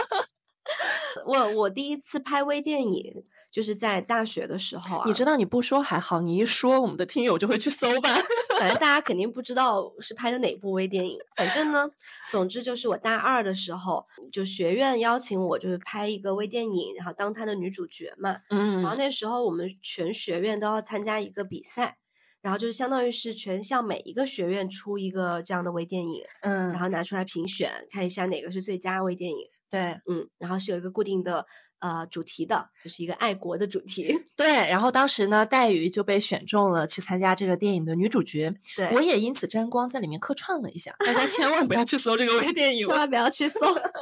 [1.25, 3.25] 我我第一次拍微电影。
[3.51, 8.15] 就是在大学的时候啊，你知道你不说还好，你一说我们的听友就会去搜吧。
[8.59, 11.19] 反正大家肯定不知道是拍的哪部微电影。
[11.37, 11.89] 反正呢，
[12.31, 18.37] 总之就是我大二的时候，就学院邀请我，就是拍一个微电影，然后当他的女主角嘛。
[18.51, 18.83] 嗯。
[18.83, 21.99] 然后那时候我们全学院都要参加一个比赛，
[22.41, 29.39] 然后就是相当于是全校每一个学院出一个这样的微电影，嗯然后拿出来评选，看一下哪个是最佳微电影。
[29.71, 31.45] 对嗯，然后是有一个固定的
[31.81, 34.19] 呃主题的，就是一个爱国的主题。
[34.37, 40.95] 对，然后当时呢，黛玉就被选中了去参加这个电影的女主角，对，我也因此沾光，在里面客串了一下。
[41.01, 43.61] 大家 千万不要去搜这个微电影千万不要去搜。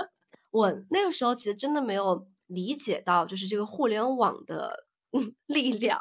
[0.51, 6.01] 我那个时候其实真的没有理解到，就是这个互联网的嗯力量，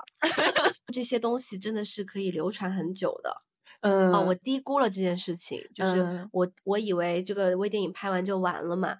[0.94, 3.36] 这些东西真的是可以流传很久的。
[3.82, 8.98] 嗯哦，我低估了这件事情，就是嗯我我以为这个微电影拍完就完了嘛，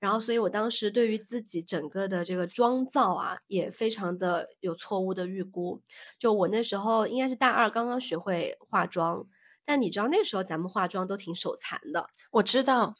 [0.00, 5.80] 然后所以我当时对于自己整个的这个妆造啊，也非常的有错误的预估。
[6.18, 9.26] 就我那时候应该是大二刚刚学会化妆，
[9.64, 12.94] 但你知道那时候咱们化妆都挺手残的，我知道，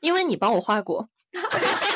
[0.00, 1.08] 因为你帮我化过。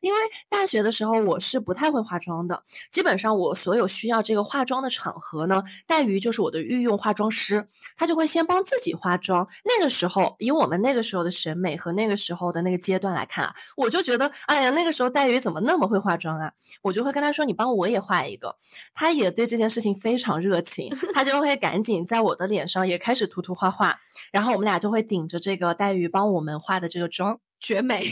[0.00, 0.18] 因为
[0.48, 9.46] 大学的时候我是不太会化妆的，基本上我所有需要这个化妆的场合呢，黛玉就是我的御用化妆师，她就会先帮自己化妆。
[9.64, 16.52] 那个时候，以我们那个时候的审美和那个时候的那个阶段来看啊，我就觉得，哎呀，那个时候黛玉怎么那么会化妆啊？
[16.82, 18.56] 我就会跟她说，你帮我也画一个。
[18.94, 23.98] 她也对这件事情非常热情， 她就会赶紧在我的脸上也开始涂涂画画，
[24.32, 27.40] 然后我们俩就会顶着这个黛玉帮我们化的这个妆。
[27.60, 28.04] 绝美。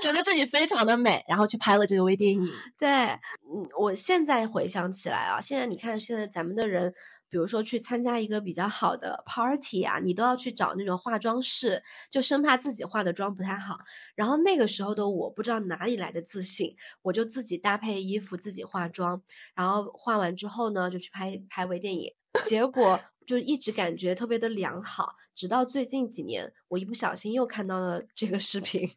[0.00, 2.52] 觉得自己非常的美，然后去拍了这个微电影。
[2.78, 6.92] 对，嗯，我现在回想起来啊，现在你看，现在咱们的人，
[7.28, 13.78] 比如说去参加一个比较好的 party 啊，你都要去找那种化妆室，就生怕自己化的妆不太好。
[14.14, 19.22] 然后那个时候的我不知道哪里来的自信，我就自己搭配衣服，自己化妆，
[19.54, 22.12] 然后化完之后呢，就去拍拍微电影，
[22.44, 28.88] 结果 就一直感觉特别的良好，直到最近几年，我一不小心又看到了这个视频。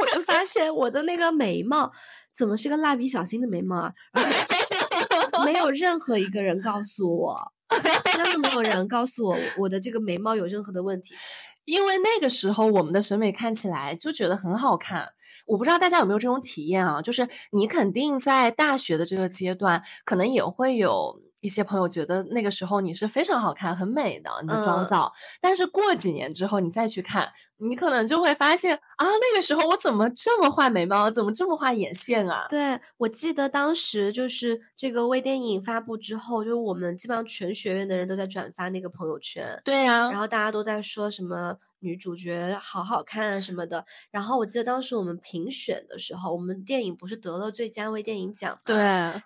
[0.00, 1.92] 我就发现我的那个眉毛
[2.36, 3.94] 怎么是个蜡笔小新的眉毛啊？
[5.44, 7.52] 没有任何一个人告诉我，
[8.14, 11.14] 真的没有人告诉我我的这个眉毛有任何的问题。
[11.66, 15.06] 因为那个时候我们的审美看起来就觉得很好看，
[15.46, 17.00] 我不知道大家有没有这种体验啊？
[17.00, 24.86] 就是你肯定在大学的这个阶段，可能也会有一些朋友觉得那个时候你是非常好看、很美的你的妆嗯。
[24.86, 32.46] 造，但是过几年之后你再去看，你可能就会发现啊，那个时候我怎么这么画眉毛，怎么这么画眼线啊？
[32.48, 43.84] 对我记得当时就是这个微电影发布之后，就是我们基本上全学院的人都在转发那个朋友圈，对呀、然后大家都在说什么女主角好好看啊什么的。
[44.10, 48.58] 然后我记得当时我们评选的时候，我们电影不是得了最佳微电影奖吗？
[48.64, 48.76] 对，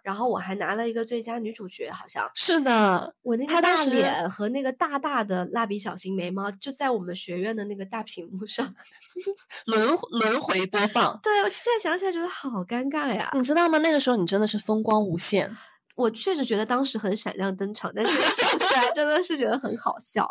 [0.02, 8.74] 然后我还拿了一个最佳女主角，好像是的，我那个大脸和那个大大的蜡笔小新眉毛就在我们学院的那个大屏幕上。
[9.66, 11.18] 轮轮回播放。
[11.22, 13.30] 对我现在想起来觉得好尴尬呀！
[13.34, 13.78] 你知道吗？
[13.78, 15.54] 那个时候你真的是风光无限。
[15.94, 20.28] 我确实觉得当时很闪亮登场，但是想起来真的是觉得很好笑。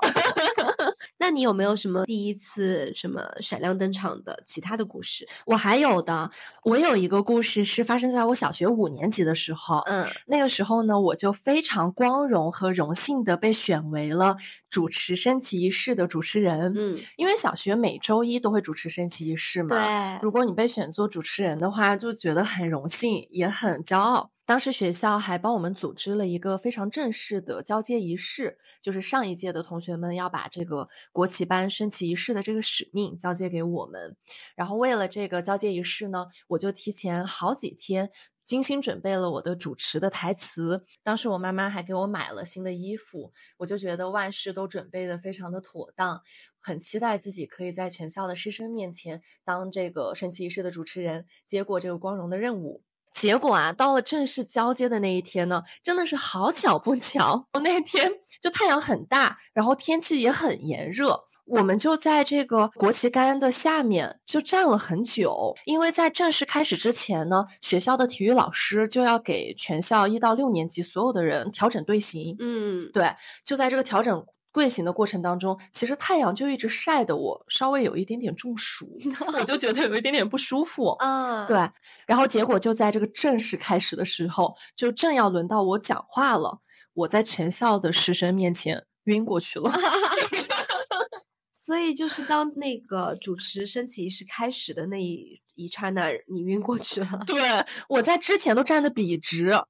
[1.17, 5.27] 那你有没有什么第一次什么闪亮登场的其他的故事？
[5.45, 6.29] 我还有的，
[6.65, 9.79] 我有一个故事是发生在我小学五年级的时候。
[9.85, 14.35] 嗯那个时候呢，我就非常光荣和荣幸的被选为了
[14.69, 16.73] 主持升旗仪式的主持人。
[16.75, 19.69] 嗯，因为小学每周一都会主持升旗仪式嘛。
[19.75, 24.31] 对，如果你被选做主持人的话，就觉得很荣幸，也很骄傲。
[24.45, 34.17] 当时学校还帮我们组织了一个非常正式的交接仪式，就是上一届的同学们要把这个国旗班升旗仪式的这个使命交接给我们。
[34.55, 38.11] 然后为了这个交接仪式呢，我就提前好几天
[38.43, 40.83] 精心准备了我的主持的台词。
[41.03, 46.21] 当时我妈妈还给我买了新的衣服，我就觉得万事都准备的非常的妥当，
[46.59, 52.83] 很期待自己可以在全校的师生面前当这个升旗仪式的主持人，接过这个光荣的任务。
[53.13, 58.11] 结果啊，到了正式交接的那一天呢，真的是好巧不巧，我 那天
[58.41, 61.25] 就太阳很大，然后天气也很炎热。
[61.45, 72.37] 我们就在这个国旗杆的下面就站了很久，因为在正式开始之前呢，学校的体育老师就要给全校一到六年级所有的人调整队形。
[72.39, 78.87] 嗯，对，就在这个调整队形的过程当中，其实太阳就一直晒的我稍微有一点点中暑，
[79.33, 80.89] 我就觉得有一点点不舒服。
[81.01, 81.57] 啊，对，
[82.05, 86.59] 然后结果就在这个正式开始的时候，就正要轮到我讲话了，
[86.93, 89.71] 我在全校的师生面前晕过去了。
[91.51, 97.41] 所以就是当那个主持升旗仪式开始的那一一刹那，你晕过去了对，
[97.87, 99.65] 我在之前都站得笔直，啊！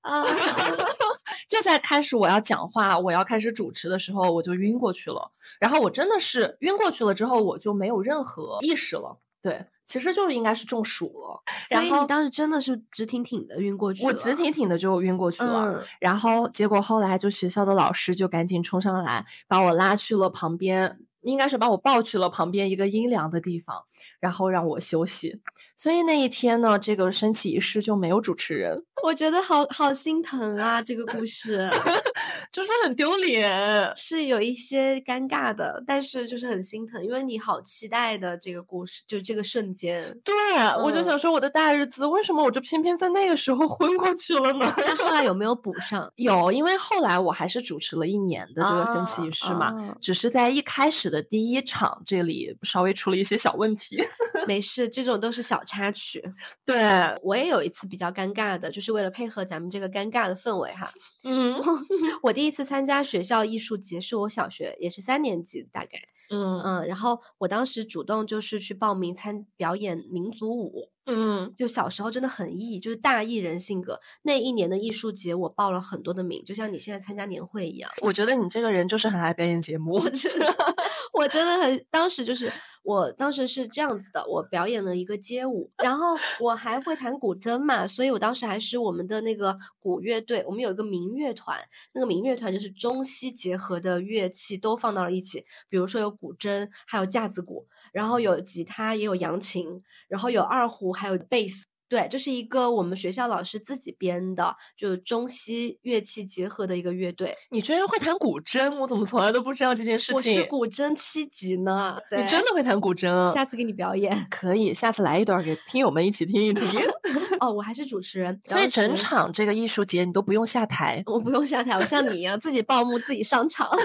[1.48, 5.32] 就在开始我要讲话，我要开始主持的时候，我就晕过去了。
[5.60, 9.20] 然后我真的是晕过去了之后，我就没有任何意识了。
[9.42, 11.44] 对，其实就是应该是中暑了。
[11.70, 14.08] 然后当时真的是直挺挺的晕过去了。
[14.08, 23.84] 我直挺挺的就晕过去了，嗯然后结果后来就学校的老师就赶紧冲上来，把我拉去了旁边，应该是把我抱去了旁边一个阴凉的地方，
[24.22, 25.42] 然后让我休息。
[25.76, 31.70] 所以那一天呢，这个升旗仪式就没有主持人，我觉得好好心疼啊，这个故事
[32.54, 33.92] 就是很丢脸。
[33.98, 40.02] 是有一些尴尬的，但是就是很心疼，因为你好期待的这个故事，就这个瞬间。
[40.24, 40.34] 对，
[40.82, 44.74] 我就嗯想说我的大日子，为什么我就偏偏在那个时候昏过去了呢？
[44.78, 46.10] 那后来有没有补上？
[46.16, 53.98] 有，因为后来我还是主持了一年的这个升旗仪式嘛，啊只是在一开始的第一场这里稍微出了一些小问题。
[54.48, 56.24] 没事，这种都是小插曲。
[56.66, 56.78] 对，
[57.22, 60.90] 我也有一次比较尴尬的，就是为了配合咱们这个尴尬的氛围哈。
[61.26, 61.56] 嗯
[62.24, 66.00] 我第一次参加学校艺术节是我小学，也是三年级大概。
[66.30, 70.90] 嗯嗯，然后我当时主动就是去报名参表演民族舞。
[71.06, 74.00] 嗯，就小时候真的很艺，就是大艺人性格。
[74.22, 77.92] 那一年的艺术节，我报了很多的名，就像你现在参加年会一样。
[78.02, 79.96] 我觉得你这个人就是很爱表演节目。
[79.96, 80.56] 我真的，
[81.14, 82.52] 我真的很，当时就是
[82.84, 91.58] 我当时是这样子的，我表演了一个街舞，然后我还会弹古筝嘛，所以我当时还是我们的那个鼓乐队，我们有一个民乐团，
[91.94, 101.64] 那个民乐团就是中西结合的乐器都放到了一起，比如说有古筝，还有架子鼓，然后有吉他，也有扬琴，然后有二胡，还有贝斯。
[101.94, 107.32] 对，就是一个我们学校老师自己编的，就是中西乐器结合的一个乐队。
[107.52, 110.44] 你居然会弹古筝，我怎么从来都不知道这件事情我是？
[110.46, 113.32] 古筝七级呢， 对你真的会弹古筝？
[113.32, 116.68] 下次给你表演可以，下次来一段给听友们一起听一听。
[117.44, 121.04] 哦，我还是主持人，所以整场这个艺术节你都不用下台。
[121.06, 123.70] 我不用下台，我像你一样自己报幕自己上场。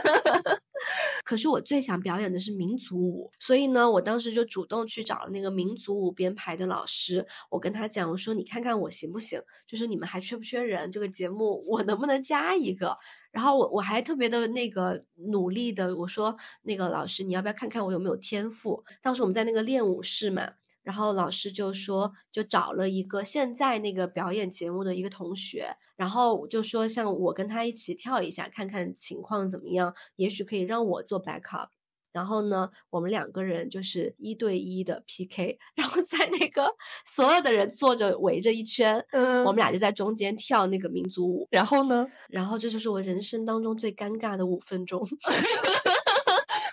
[1.24, 9.42] 可是我最想表演的是民族舞，所以呢，我当时就主动去找了那个民族舞编排的老师，我跟他讲，我说你看看我行不行？
[9.66, 10.90] 就是你们还缺不缺人？
[10.90, 12.96] 这个节目我能不能加一个？
[13.30, 18.82] 然后我我还特别的那个努力的，我说那个老师，你要不要看看我有没有天赋？
[19.02, 20.52] 当时我们在那个练舞室嘛，
[20.88, 31.68] 然后老师就说，就找了一个现在那个表演节目的一个同学，然后就说像我跟他一起跳一下，看看情况怎么样，也许可以让我做 backup。
[32.10, 36.66] 然后呢，我们两个人就是一对一的 PK， 然后在那个
[37.04, 42.06] 所有的人坐着围着一圈，嗯我们俩就在中间跳那个民族舞，然后呢？
[42.30, 45.06] 然后这就是我人生当中最尴尬的五分钟。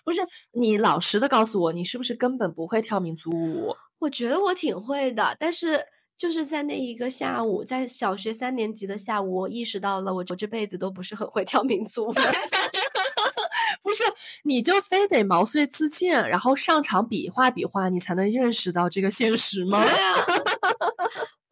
[0.05, 0.21] 不是
[0.53, 3.75] 你老实的告诉我，你是不是根本不会跳民族舞？
[3.99, 5.83] 我觉得我挺会的，但是
[6.15, 12.13] 就是在那一个下午，在小学三年级的下午，我意识到了我我这辈子都不是很会跳民族舞。
[13.81, 14.03] 不是，
[14.43, 19.79] 你就非得毛遂自荐，然后上场比划比划，你才能认识到这个现实吗？
[19.83, 20.15] 对啊，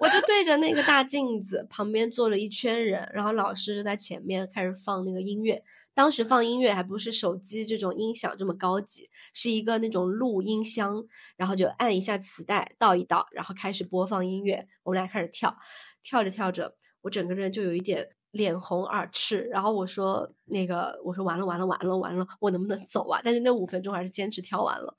[0.04, 5.64] 我就对着那个大镜子，旁边坐了一圈人，然后老师就在前面开始放那个音乐。
[5.94, 11.02] 当时放音乐还不是手机这种音响这么高级，是一个那种录音箱，
[11.38, 14.68] 然后就按一下磁带，倒一倒，然后开始播放音乐。
[14.84, 15.56] 我们俩开始跳，
[16.02, 19.40] 跳着跳着，我整个人就有一点脸红耳赤。
[19.52, 24.98] 然后我说：“那个，我说完了完了完了完了，我能不能走啊？”但是那五分钟还是坚持跳完了。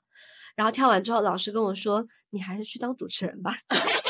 [0.55, 3.53] 然后跳完之后，老师跟我说：“你还是去当主持人吧。”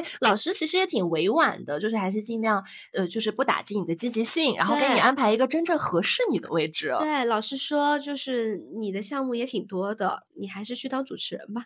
[0.00, 6.94] 哎，老师其实也挺委婉的，就是还是尽量呃，就是不打击你的积极性，然后给你安排一个真正合适你的位置。
[6.98, 11.64] 对，老师说就是你的项目也挺多的，你还是去当主持人吧。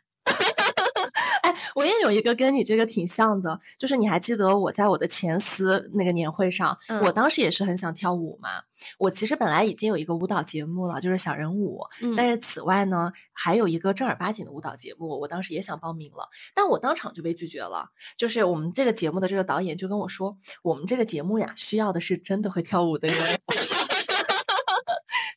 [1.74, 8.50] 哎，我也有一个跟你这个挺像的，就是你还记得我在我的前司那个年会上，嗯我当时也是很想跳舞嘛。
[8.98, 17.88] 我其实本来已经有一个舞蹈节目了，就是小人舞，嗯但是此外呢，还有一个正儿八经的舞蹈节目，我当时也想报名了，但我当场就被拒绝了。
[18.16, 23.40] 就是我们这个节目的这个导演就跟我说，我们这个节目呀，需要的是真的会跳舞的人。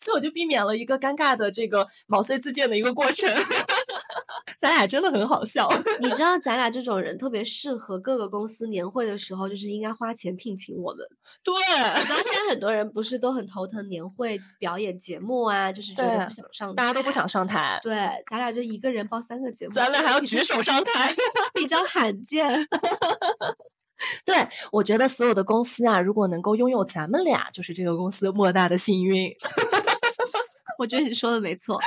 [0.02, 3.30] 所以我就避免了一个尴尬的这个毛遂自荐的一个过程。
[4.58, 5.68] 咱俩真的很好笑。
[6.00, 11.06] 你知道咱俩这种人特别适合各个公司年会的时候，就是应该花钱聘请我们。
[11.44, 11.54] 对，
[12.00, 17.12] 你知道现在 很多人不是都很头疼年会表演节目啊，就是觉得不想上，大家都不。
[17.18, 17.96] 想上台，对，
[18.30, 21.12] 咱俩就一个人报三个节目，咱俩还要举手上台。
[21.52, 22.64] 比较罕见。
[24.24, 24.36] 对，
[24.72, 29.34] 我觉得所有的公司啊，如果能够拥有咱们俩，就是这个公司莫大的幸运。
[30.78, 31.80] 我觉得你说的没错。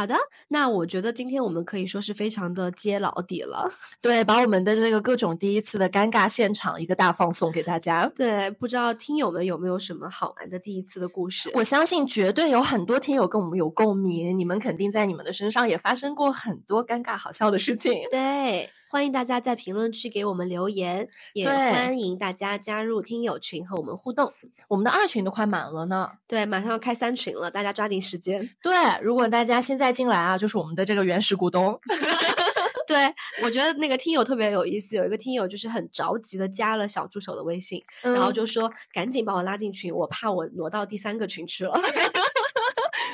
[0.00, 0.16] 好的，
[0.48, 3.70] 那我觉得今天我们可以说是非常的揭老底了。
[4.00, 8.10] 对，把我们的这个各种第一次的尴尬现场一个大放送给大家。
[8.16, 11.50] 对，不知道听友们有没有什么好玩的第一次的故事？
[11.52, 17.92] 我相信绝对有很多听友跟我们有共鸣，你们肯定在你们的身上也发生过很多尴尬好笑的事情。
[18.10, 18.70] 对。
[18.90, 24.32] 欢迎大家在评论区给我们留言，也欢迎大家加入听友群和我们互动。
[24.66, 28.50] 我们的二群都快满了呢，对，马上要开三群了，大家抓紧时间。
[28.60, 31.78] 对，如果大家现在进来啊，就是我们的这个原始股东。
[32.88, 33.14] 对，
[33.44, 41.80] 我觉得那个听友特别有意思，有一个听友就是很着急的加了小助手的微信，然后就说赶紧把我拉进群，我怕我挪到第三个群去了。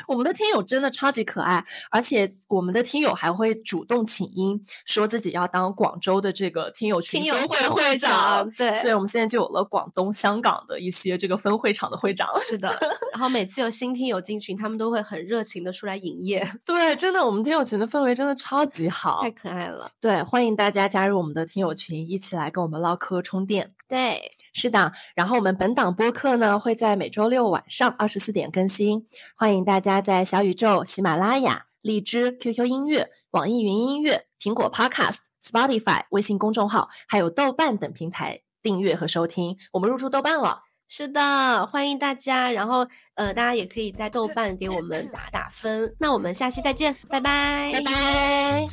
[0.06, 8.50] 我们的听友真的超级可爱，而且我们的听友还会主动请缨，说自己要当广州的这个听友群听友会会长。
[8.52, 12.28] 对，所以我们现在就有了广东、香港的一些这个分会场的会长。
[12.40, 12.68] 是的，
[13.12, 16.46] 然后每次有新听友进群，他们都会很热情的出来营业。
[16.64, 19.90] 对，真的，我们听友群的氛围真的超级好，太可爱了。
[20.00, 23.72] 对，欢迎大家加入我们的听友群，一起来跟我们唠嗑充电。
[23.88, 24.20] 对，
[24.58, 24.90] 是的。
[25.14, 39.58] 然后我们本档播客呢会在每周六晚上二十四点更新，欢迎大家在小宇宙、喜马拉雅、荔枝、QQ 音乐、网易云音乐、苹果 Podcast、Spotify、微信公众号，还有豆瓣等平台订阅和收听。
[39.72, 42.50] 我们入驻豆瓣了，是的，欢迎大家。
[42.50, 45.94] 然后呃，大家也可以在豆瓣给我们打打分。
[45.98, 48.66] 那我们下期再见，拜拜，拜拜。